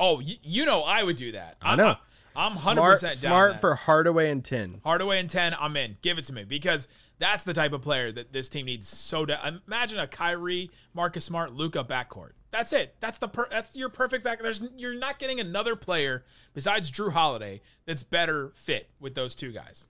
Oh, 0.00 0.20
you, 0.20 0.36
you 0.42 0.64
know 0.64 0.82
I 0.82 1.02
would 1.04 1.16
do 1.16 1.32
that. 1.32 1.56
I 1.62 1.72
I'm, 1.72 1.78
know. 1.78 1.96
I'm 2.36 2.52
100% 2.52 2.58
Smart 2.58 3.00
down 3.00 3.12
Smart 3.12 3.60
for 3.60 3.74
Hardaway 3.74 4.30
and 4.30 4.44
10. 4.44 4.80
Hardaway 4.84 5.18
and 5.20 5.28
10, 5.30 5.54
I'm 5.58 5.76
in. 5.76 5.96
Give 6.02 6.18
it 6.18 6.24
to 6.24 6.32
me 6.32 6.44
because 6.44 6.88
that's 7.18 7.44
the 7.44 7.54
type 7.54 7.72
of 7.72 7.82
player 7.82 8.12
that 8.12 8.32
this 8.32 8.48
team 8.48 8.66
needs 8.66 8.86
so 8.88 9.26
da- 9.26 9.58
imagine 9.66 9.98
a 9.98 10.06
Kyrie, 10.06 10.70
Marcus 10.94 11.24
Smart, 11.24 11.52
Luka 11.52 11.82
backcourt. 11.84 12.30
That's 12.50 12.72
it. 12.72 12.94
That's 13.00 13.18
the 13.18 13.28
per- 13.28 13.48
that's 13.50 13.76
your 13.76 13.88
perfect 13.88 14.24
back. 14.24 14.40
There's 14.42 14.60
you're 14.76 14.94
not 14.94 15.18
getting 15.18 15.38
another 15.40 15.76
player 15.76 16.24
besides 16.54 16.90
Jrue 16.90 17.12
Holiday 17.12 17.60
that's 17.86 18.02
better 18.02 18.52
fit 18.54 18.88
with 19.00 19.14
those 19.14 19.34
two 19.34 19.52
guys. 19.52 19.86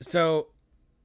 So 0.00 0.48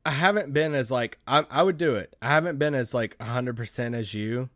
I 0.05 0.11
haven't 0.11 0.53
been 0.53 0.73
as 0.73 0.91
like 0.91 1.17
I, 1.27 1.45
I 1.49 1.63
would 1.63 1.77
do 1.77 1.95
it. 1.95 2.15
I 2.21 2.29
haven't 2.29 2.59
been 2.59 2.75
as 2.75 2.93
like 2.93 3.17
100% 3.17 3.95
as 3.95 4.13
you. 4.13 4.49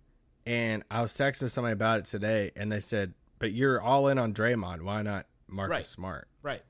And 0.46 0.84
I 0.90 1.02
was 1.02 1.14
texting 1.14 1.50
somebody 1.52 1.74
about 1.74 2.00
it 2.00 2.06
today 2.06 2.52
and 2.56 2.72
they 2.72 2.80
said, 2.80 3.14
"But 3.40 3.54
you're 3.54 3.80
all 3.82 4.08
in 4.08 4.18
on 4.18 4.34
Draymond. 4.34 4.82
Why 4.82 5.02
not 5.04 5.28
Marcus 5.48 5.72
Right. 5.72 5.86
Smart?" 5.86 6.28
Right. 6.42 6.64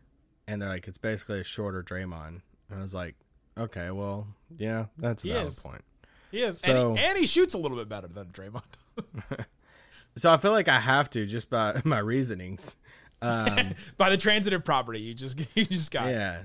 And 0.47 0.61
they're 0.61 0.67
like, 0.69 0.87
"It's 0.87 0.97
basically 0.97 1.39
a 1.39 1.43
shorter 1.43 1.81
Draymond." 1.81 2.41
And 2.69 2.79
I 2.79 2.81
was 2.81 2.93
like, 2.93 3.15
"Okay, 3.57 3.91
well, 3.91 4.27
yeah, 4.57 4.85
that's 4.97 5.23
a 5.23 5.27
He 5.27 5.33
valid 5.33 5.47
is. 5.49 5.59
point." 5.59 5.83
He 6.31 6.41
is. 6.41 6.59
So- 6.59 6.89
and, 6.91 6.97
he, 6.99 7.05
and 7.05 7.17
he 7.17 7.27
shoots 7.27 7.53
a 7.53 7.57
little 7.57 7.77
bit 7.77 7.89
better 7.89 8.07
than 8.07 8.27
Draymond. 8.27 8.63
So 10.17 10.29
I 10.29 10.35
feel 10.37 10.51
like 10.51 10.67
I 10.67 10.77
have 10.79 11.09
to 11.11 11.25
just 11.25 11.49
by 11.49 11.81
my 11.85 11.99
reasonings. 11.99 12.75
Um, 13.21 13.75
By 13.97 14.09
the 14.09 14.17
transitive 14.17 14.65
property, 14.65 14.99
you 14.99 15.13
just 15.13 15.39
you 15.55 15.63
just 15.63 15.91
got 15.91 16.07
yeah. 16.07 16.41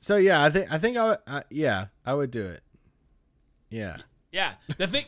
So 0.00 0.16
yeah, 0.18 0.44
I 0.44 0.50
think 0.50 0.70
I 0.70 0.78
think 0.78 0.96
I, 0.96 1.08
would, 1.08 1.18
I 1.26 1.42
yeah 1.50 1.86
I 2.04 2.14
would 2.14 2.30
do 2.30 2.44
it. 2.46 2.62
Yeah. 3.70 3.96
Yeah, 4.30 4.52
the 4.78 4.86
thing, 4.86 5.06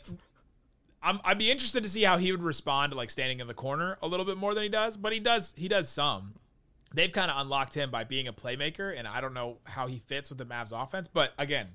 I'm, 1.02 1.20
I'd 1.24 1.38
be 1.38 1.50
interested 1.50 1.82
to 1.84 1.88
see 1.88 2.02
how 2.02 2.18
he 2.18 2.30
would 2.32 2.42
respond 2.42 2.92
to 2.92 2.96
like 2.96 3.10
standing 3.10 3.40
in 3.40 3.46
the 3.46 3.54
corner 3.54 3.96
a 4.02 4.06
little 4.08 4.26
bit 4.26 4.36
more 4.38 4.54
than 4.54 4.62
he 4.64 4.68
does. 4.68 4.96
But 4.96 5.12
he 5.12 5.20
does, 5.20 5.54
he 5.56 5.68
does 5.68 5.88
some. 5.88 6.34
They've 6.94 7.10
kind 7.10 7.30
of 7.30 7.40
unlocked 7.40 7.74
him 7.74 7.90
by 7.90 8.04
being 8.04 8.28
a 8.28 8.32
playmaker, 8.32 8.96
and 8.96 9.06
I 9.08 9.20
don't 9.20 9.34
know 9.34 9.58
how 9.64 9.88
he 9.88 9.98
fits 9.98 10.28
with 10.28 10.38
the 10.38 10.46
Mavs 10.46 10.70
offense. 10.72 11.08
But 11.12 11.32
again, 11.38 11.66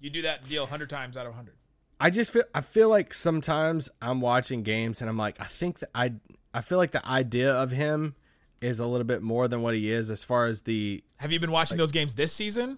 you 0.00 0.10
do 0.10 0.22
that 0.22 0.46
deal 0.48 0.66
hundred 0.66 0.90
times 0.90 1.16
out 1.16 1.26
of 1.26 1.34
hundred. 1.34 1.54
I 1.98 2.10
just 2.10 2.30
feel 2.30 2.44
I 2.54 2.60
feel 2.60 2.88
like 2.88 3.14
sometimes 3.14 3.88
I'm 4.02 4.20
watching 4.20 4.62
games 4.62 5.00
and 5.00 5.08
I'm 5.08 5.16
like 5.16 5.40
I 5.40 5.46
think 5.46 5.78
that 5.78 5.90
I 5.94 6.12
I 6.52 6.60
feel 6.60 6.78
like 6.78 6.90
the 6.90 7.06
idea 7.06 7.54
of 7.54 7.70
him 7.70 8.14
is 8.60 8.80
a 8.80 8.86
little 8.86 9.06
bit 9.06 9.22
more 9.22 9.48
than 9.48 9.62
what 9.62 9.74
he 9.74 9.90
is 9.90 10.10
as 10.10 10.22
far 10.22 10.46
as 10.46 10.60
the 10.62 11.02
Have 11.16 11.32
you 11.32 11.40
been 11.40 11.50
watching 11.50 11.78
those 11.78 11.92
games 11.92 12.14
this 12.14 12.32
season? 12.32 12.76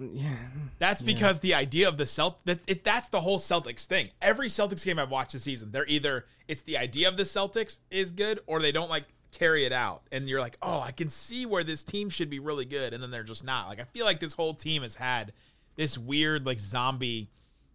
Mm, 0.00 0.10
yeah 0.14 0.36
That's 0.80 1.02
because 1.02 1.38
the 1.38 1.54
idea 1.54 1.86
of 1.86 1.98
the 1.98 2.06
Celt 2.06 2.44
that 2.46 2.60
it, 2.66 2.82
that's 2.82 3.08
the 3.08 3.20
whole 3.20 3.38
Celtics 3.38 3.86
thing. 3.86 4.08
Every 4.20 4.48
Celtics 4.48 4.84
game 4.84 4.98
I've 4.98 5.10
watched 5.10 5.34
this 5.34 5.44
season, 5.44 5.70
they're 5.70 5.86
either 5.86 6.26
it's 6.48 6.62
the 6.62 6.78
idea 6.78 7.08
of 7.08 7.16
the 7.16 7.22
Celtics 7.22 7.78
is 7.92 8.10
good 8.10 8.40
or 8.48 8.60
they 8.60 8.72
don't 8.72 8.90
like 8.90 9.04
carry 9.32 9.64
it 9.64 9.72
out. 9.72 10.02
And 10.12 10.28
you're 10.28 10.40
like, 10.40 10.56
"Oh, 10.62 10.80
I 10.80 10.92
can 10.92 11.08
see 11.08 11.46
where 11.46 11.64
this 11.64 11.82
team 11.82 12.10
should 12.10 12.30
be 12.30 12.38
really 12.38 12.64
good." 12.64 12.92
And 12.92 13.02
then 13.02 13.10
they're 13.10 13.22
just 13.22 13.44
not. 13.44 13.68
Like 13.68 13.80
I 13.80 13.84
feel 13.84 14.04
like 14.04 14.20
this 14.20 14.34
whole 14.34 14.54
team 14.54 14.82
has 14.82 14.96
had 14.96 15.32
this 15.76 15.96
weird 15.96 16.46
like 16.46 16.58
zombie 16.58 17.30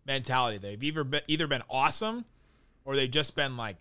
mentality. 0.06 0.58
They've 0.58 0.82
either 0.82 1.04
been 1.04 1.22
either 1.28 1.48
been 1.48 1.64
awesome 1.70 2.26
or 2.84 2.96
they've 2.96 3.10
just 3.10 3.36
been 3.36 3.58
like, 3.58 3.78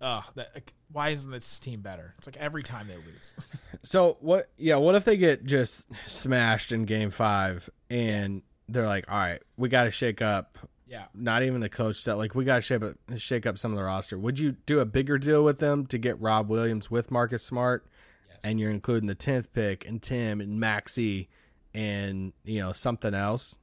"Ugh, 0.00 0.24
that, 0.34 0.72
why 0.92 1.10
isn't 1.10 1.30
this 1.30 1.58
team 1.58 1.80
better?" 1.80 2.14
It's 2.18 2.26
like 2.26 2.36
every 2.36 2.62
time 2.62 2.88
they 2.88 2.96
lose. 2.96 3.36
So 3.86 4.16
what? 4.20 4.46
Yeah, 4.56 4.76
what 4.76 4.94
if 4.94 5.04
they 5.04 5.18
get 5.18 5.44
just 5.44 5.88
smashed 6.06 6.72
in 6.72 6.86
Game 6.86 7.10
Five 7.10 7.68
and 7.90 8.40
they're 8.68 8.86
like, 8.86 9.04
all 9.10 9.18
right, 9.18 9.42
we 9.56 9.68
got 9.68 9.84
to 9.84 9.90
shake 9.90 10.22
up. 10.22 10.58
Yeah. 10.86 11.06
Not 11.14 11.42
even 11.42 11.60
the 11.60 11.68
coach 11.68 11.96
said 11.96 12.14
like 12.14 12.34
we 12.34 12.44
got 12.44 12.56
to 12.56 12.62
shake 12.62 12.82
up 12.82 12.94
shake 13.16 13.46
up 13.46 13.58
some 13.58 13.72
of 13.72 13.76
the 13.78 13.84
roster. 13.84 14.18
Would 14.18 14.38
you 14.38 14.52
do 14.66 14.80
a 14.80 14.84
bigger 14.84 15.18
deal 15.18 15.42
with 15.44 15.58
them 15.58 15.86
to 15.86 15.98
get 15.98 16.20
Rob 16.20 16.48
Williams 16.48 16.90
with 16.90 17.10
Marcus 17.10 17.42
Smart, 17.42 17.86
Yes. 18.28 18.40
and 18.44 18.60
you're 18.60 18.70
including 18.70 19.06
the 19.06 19.14
tenth 19.14 19.52
pick 19.52 19.86
and 19.86 20.02
Tim 20.02 20.40
and 20.40 20.62
Maxi 20.62 21.28
and 21.74 22.32
you 22.44 22.60
know 22.60 22.72
something 22.72 23.14
else? 23.14 23.58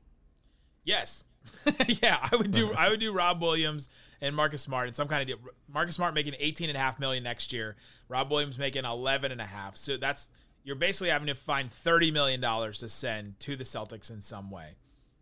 Yes. 0.83 1.23
yeah, 2.03 2.27
I 2.31 2.35
would 2.35 2.51
do 2.51 2.71
I 2.73 2.89
would 2.89 2.99
do 2.99 3.11
Rob 3.11 3.41
Williams 3.41 3.89
and 4.21 4.35
Marcus 4.35 4.61
Smart 4.61 4.87
in 4.87 4.93
some 4.93 5.07
kind 5.07 5.21
of 5.21 5.27
deal. 5.27 5.51
Marcus 5.67 5.95
Smart 5.95 6.13
making 6.13 6.35
18 6.39 6.69
and 6.69 6.77
a 6.77 6.79
half 6.79 6.99
million 6.99 7.23
next 7.23 7.51
year. 7.51 7.75
Rob 8.09 8.29
Williams 8.29 8.59
making 8.59 8.85
11 8.85 9.31
and 9.31 9.41
a 9.41 9.45
half. 9.45 9.75
So 9.75 9.97
that's 9.97 10.29
you're 10.63 10.75
basically 10.75 11.09
having 11.09 11.27
to 11.27 11.35
find 11.35 11.71
30 11.71 12.11
million 12.11 12.39
dollars 12.41 12.79
to 12.79 12.89
send 12.89 13.39
to 13.41 13.55
the 13.55 13.63
Celtics 13.63 14.11
in 14.11 14.21
some 14.21 14.51
way. 14.51 14.75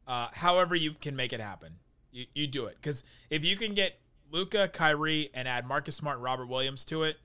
Uh, 0.08 0.28
however 0.34 0.76
you 0.76 0.94
can 0.94 1.16
make 1.16 1.32
it 1.32 1.40
happen. 1.40 1.76
You 2.12 2.26
you 2.34 2.48
do 2.48 2.66
it 2.66 2.82
cuz 2.82 3.04
if 3.30 3.44
you 3.46 3.56
can 3.56 3.74
get 3.74 4.00
Luka, 4.32 4.68
Kyrie 4.68 5.30
and 5.34 5.48
add 5.48 5.66
Marcus 5.66 5.96
Smart 5.96 6.18
and 6.18 6.24
Robert 6.24 6.48
Williams 6.48 6.86
to 6.86 7.04
it, 7.04 7.18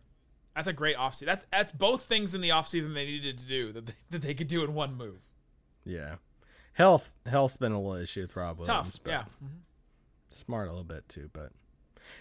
that's 0.54 0.68
a 0.68 0.72
great 0.72 0.96
offseason. 0.96 1.26
That's 1.26 1.46
that's 1.50 1.72
both 1.72 2.04
things 2.04 2.34
in 2.34 2.40
the 2.40 2.50
offseason 2.50 2.94
they 2.94 3.04
needed 3.04 3.38
to 3.38 3.46
do 3.46 3.72
that 3.72 3.86
they, 3.86 3.92
that 4.10 4.22
they 4.22 4.34
could 4.34 4.48
do 4.48 4.64
in 4.64 4.74
one 4.74 4.94
move. 4.94 5.20
Yeah, 5.84 6.16
health 6.72 7.14
health's 7.26 7.56
been 7.56 7.72
a 7.72 7.80
little 7.80 8.00
issue 8.00 8.26
probably. 8.26 8.66
Tough. 8.66 8.98
but 9.02 9.10
Yeah. 9.10 9.20
Mm-hmm. 9.42 9.58
smart 10.28 10.68
a 10.68 10.70
little 10.70 10.84
bit 10.84 11.08
too, 11.08 11.30
but 11.32 11.52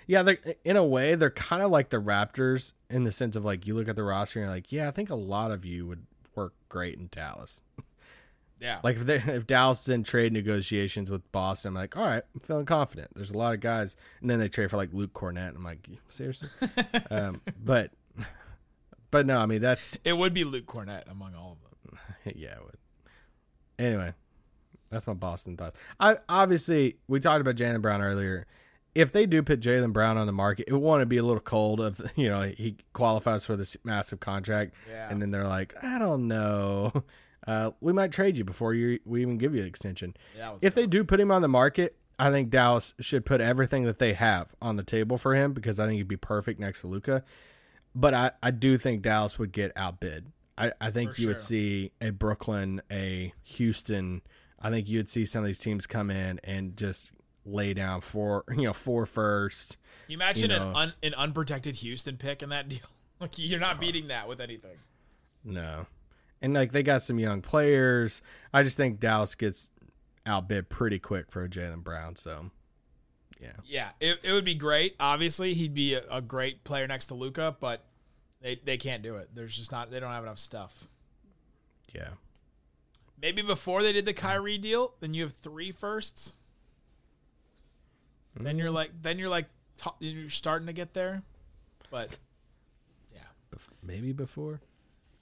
yeah, 0.08 0.24
they're 0.24 0.40
in 0.64 0.76
a 0.76 0.84
way 0.84 1.16
they're 1.16 1.30
kind 1.30 1.62
of 1.62 1.72
like 1.72 1.90
the 1.90 1.98
Raptors 1.98 2.74
in 2.90 3.04
the 3.04 3.12
sense 3.12 3.36
of 3.36 3.46
like 3.46 3.66
you 3.66 3.76
look 3.76 3.88
at 3.88 3.96
the 3.96 4.04
roster 4.04 4.40
and 4.40 4.48
you're 4.48 4.56
like, 4.56 4.72
yeah, 4.72 4.88
I 4.88 4.92
think 4.92 5.10
a 5.10 5.16
lot 5.16 5.52
of 5.52 5.66
you 5.66 5.88
would 5.88 6.06
work 6.36 6.54
great 6.70 6.98
in 6.98 7.10
Dallas. 7.12 7.62
Yeah. 8.60 8.80
Like 8.84 8.96
if 8.98 9.06
they, 9.06 9.16
if 9.34 9.46
Dallas 9.48 9.82
is 9.84 9.90
in 9.90 10.04
trade 10.04 10.32
negotiations 10.34 11.10
with 11.12 11.30
Boston, 11.32 11.70
I'm 11.70 11.76
like, 11.76 11.98
all 11.98 12.06
right, 12.06 12.24
I'm 12.34 12.40
feeling 12.42 12.66
confident. 12.66 13.10
There's 13.16 13.32
a 13.32 13.38
lot 13.38 13.54
of 13.54 13.60
guys, 13.60 13.96
and 14.22 14.30
then 14.30 14.40
they 14.40 14.48
trade 14.50 14.70
for 14.70 14.78
like 14.78 14.94
Luke 14.94 15.14
Kornet. 15.14 15.50
And 15.50 15.58
I'm 15.58 15.64
like, 15.64 15.88
seriously, 16.10 16.50
um, 17.12 17.42
but 17.64 17.92
but 19.12 19.26
no, 19.26 19.40
I 19.40 19.46
mean 19.46 19.62
that's 19.62 19.98
it 20.04 20.18
would 20.18 20.34
be 20.34 20.44
Luke 20.44 20.66
Kornet 20.66 21.10
among 21.12 21.36
all 21.36 21.58
of 21.60 21.90
them. 21.92 22.00
yeah, 22.36 22.56
it 22.56 22.64
would. 22.64 22.78
Anyway, 23.80 24.14
that's 24.90 25.08
my 25.08 25.14
Boston 25.14 25.58
thoughts. 25.58 25.78
I 26.00 26.18
obviously 26.30 26.98
we 27.08 27.20
talked 27.20 27.42
about 27.42 27.56
Jaylen 27.56 27.82
Brown 27.82 28.02
earlier. 28.02 28.48
If 28.96 29.12
they 29.12 29.26
do 29.26 29.42
put 29.42 29.60
Jaylen 29.60 29.92
Brown 29.92 30.18
on 30.18 30.28
the 30.28 30.34
market, 30.34 30.66
it 30.68 30.74
want 30.74 31.02
to 31.02 31.08
be 31.08 31.18
a 31.18 31.24
little 31.24 31.42
cold. 31.42 31.82
Of 31.82 32.00
you 32.16 32.30
know 32.30 32.44
he 32.44 32.78
qualifies 32.94 33.46
for 33.46 33.56
this 33.56 33.76
massive 33.84 34.20
contract, 34.20 34.76
Yeah. 34.90 35.10
and 35.10 35.22
then 35.22 35.32
they're 35.32 35.48
like, 35.48 35.74
I 35.84 35.98
don't 35.98 36.28
know, 36.28 36.92
uh, 37.48 37.72
we 37.82 37.94
might 37.94 38.12
trade 38.12 38.38
you 38.38 38.44
before 38.44 38.74
you 38.74 39.00
we 39.06 39.22
even 39.22 39.38
give 39.38 39.54
you 39.56 39.62
an 39.62 39.68
extension. 39.68 40.16
Yeah, 40.38 40.56
if 40.62 40.76
they 40.76 40.88
do 40.88 41.04
put 41.04 41.20
him 41.20 41.32
on 41.32 41.42
the 41.42 41.48
market, 41.48 41.98
I 42.20 42.30
think 42.32 42.50
Dallas 42.50 42.94
should 43.00 43.26
put 43.26 43.42
everything 43.42 43.84
that 43.84 44.00
they 44.00 44.14
have 44.14 44.48
on 44.62 44.76
the 44.76 44.84
table 44.84 45.18
for 45.18 45.36
him 45.36 45.54
because 45.54 45.80
I 45.80 45.88
think 45.88 45.98
he'd 45.98 46.08
be 46.08 46.18
perfect 46.18 46.60
next 46.60 46.82
to 46.82 46.88
Luka. 46.88 47.24
But 47.96 48.14
I, 48.14 48.32
I 48.42 48.52
do 48.52 48.78
think 48.78 49.02
Dallas 49.02 49.38
would 49.38 49.52
get 49.52 49.72
outbid. 49.76 50.32
I, 50.58 50.72
I 50.80 50.92
think 50.92 51.16
For 51.16 51.22
you 51.22 51.26
sure. 51.26 51.34
would 51.34 51.42
see 51.42 51.92
a 52.02 52.12
Brooklyn, 52.12 52.82
a 52.92 53.34
Houston. 53.44 54.22
I 54.62 54.70
think 54.70 54.88
you 54.90 55.00
would 55.00 55.10
see 55.10 55.26
some 55.26 55.44
of 55.44 55.48
these 55.48 55.60
teams 55.60 55.86
come 55.88 56.10
in 56.10 56.40
and 56.44 56.78
just 56.78 57.12
lay 57.46 57.74
down 57.74 58.02
four, 58.02 58.46
you 58.56 58.64
know, 58.64 58.74
four 58.74 59.06
first. 59.06 59.78
You 60.08 60.16
imagine 60.16 60.52
you 60.52 60.56
an 60.56 60.76
un, 60.76 60.94
an 61.04 61.14
unprotected 61.16 61.76
Houston 61.78 62.18
pick 62.18 62.42
in 62.44 62.50
that 62.50 62.70
deal. 62.70 62.80
Like 63.20 63.38
you're 63.38 63.60
not 63.60 63.80
beating 63.80 64.08
that 64.10 64.28
with 64.28 64.42
anything. 64.42 64.76
No. 65.46 65.86
And 66.44 66.54
like 66.54 66.72
they 66.72 66.84
got 66.84 67.02
some 67.02 67.18
young 67.18 67.42
players. 67.42 68.22
I 68.54 68.62
just 68.62 68.78
think 68.78 69.00
Dallas 69.00 69.34
gets 69.34 69.72
outbid 70.26 70.70
pretty 70.70 71.00
quick 71.00 71.32
for 71.32 71.44
a 71.44 71.50
Jaylen 71.50 71.84
Brown. 71.84 72.16
So 72.16 72.52
yeah. 73.42 73.54
Yeah, 73.66 73.90
it, 74.00 74.20
it 74.24 74.32
would 74.32 74.46
be 74.46 74.54
great. 74.54 74.96
Obviously, 75.00 75.54
he'd 75.54 75.74
be 75.74 75.96
a, 75.96 76.04
a 76.12 76.22
great 76.22 76.64
player 76.64 76.86
next 76.86 77.08
to 77.08 77.16
Luka, 77.16 77.56
but 77.60 77.86
they 78.42 78.60
they 78.64 78.78
can't 78.78 79.02
do 79.02 79.16
it. 79.16 79.30
There's 79.34 79.58
just 79.58 79.72
not 79.72 79.90
they 79.90 80.00
don't 80.00 80.12
have 80.12 80.24
enough 80.24 80.40
stuff. 80.40 80.88
Yeah. 81.94 82.10
Maybe 83.22 83.42
before 83.42 83.82
they 83.82 83.94
did 83.94 84.06
the 84.06 84.14
Kyrie 84.14 84.58
deal, 84.58 84.96
then 85.00 85.14
you 85.14 85.24
have 85.24 85.34
three 85.34 85.72
firsts. 85.72 86.38
Then 88.36 88.58
you're 88.58 88.72
mm. 88.72 88.76
like 88.76 88.92
then 89.02 89.18
you're 89.18 89.30
like 89.30 89.46
t- 89.78 89.92
you're 90.00 90.30
starting 90.30 90.68
to 90.68 90.74
get 90.74 90.94
there, 90.94 91.22
but 91.90 92.18
yeah, 93.14 93.22
Maybe 93.82 94.12
before. 94.12 94.60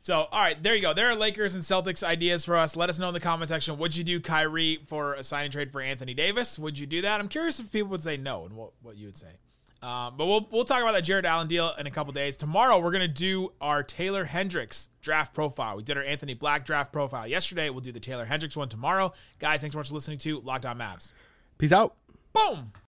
So, 0.04 0.28
all 0.32 0.42
right, 0.42 0.62
there 0.62 0.74
you 0.74 0.82
go. 0.82 0.96
There 0.96 1.10
are 1.12 1.16
Lakers 1.16 1.54
and 1.54 1.64
Celtics 1.64 2.02
ideas 2.02 2.44
for 2.44 2.58
us. 2.58 2.76
Let 2.76 2.90
us 2.90 2.98
know 2.98 3.08
in 3.10 3.14
the 3.14 3.20
comment 3.20 3.50
section. 3.50 3.78
Would 3.78 3.96
you 3.96 4.04
do 4.04 4.20
Kyrie 4.20 4.80
for 4.88 5.14
a 5.14 5.24
signing 5.24 5.52
trade 5.52 5.72
for 5.72 5.80
Anthony 5.80 6.16
Davis? 6.16 6.58
Would 6.58 6.80
you 6.80 6.88
do 6.88 7.04
that? 7.04 7.20
I'm 7.20 7.28
curious 7.28 7.60
if 7.60 7.72
people 7.72 7.92
would 7.92 8.02
say 8.02 8.18
no 8.18 8.46
and 8.46 8.56
what, 8.56 8.72
what 8.82 8.98
you 8.98 9.06
would 9.06 9.18
say. 9.18 9.28
Um, 9.84 10.14
but 10.16 10.28
we'll 10.28 10.48
we'll 10.52 10.66
talk 10.66 10.82
about 10.82 10.92
that 10.92 11.02
Jarrett 11.02 11.26
Allen 11.26 11.48
deal 11.48 11.74
in 11.78 11.88
a 11.88 11.92
couple 11.92 12.14
days. 12.14 12.38
Tomorrow 12.38 12.80
we're 12.80 12.92
gonna 12.92 13.08
do 13.08 13.52
our 13.60 13.82
Taylor 13.82 14.26
Hendricks 14.26 14.90
draft 15.02 15.34
profile. 15.34 15.78
We 15.78 15.84
did 15.84 15.98
our 15.98 16.04
Anthony 16.04 16.36
Black 16.36 16.66
draft 16.66 16.94
profile 16.94 17.28
yesterday. 17.28 17.70
We'll 17.72 17.82
do 17.82 17.92
the 17.92 18.00
Taylor 18.00 18.26
Hendricks 18.26 18.56
one 18.56 18.70
tomorrow. 18.70 19.12
Guys, 19.40 19.62
thanks 19.62 19.74
so 19.74 19.80
much 19.80 19.88
for 19.88 19.96
listening 19.96 20.20
to 20.20 20.40
Locked 20.42 20.68
On 20.68 20.78
Mavs. 20.78 21.12
Peace 21.58 21.72
out. 21.72 21.96
Boom. 22.32 22.72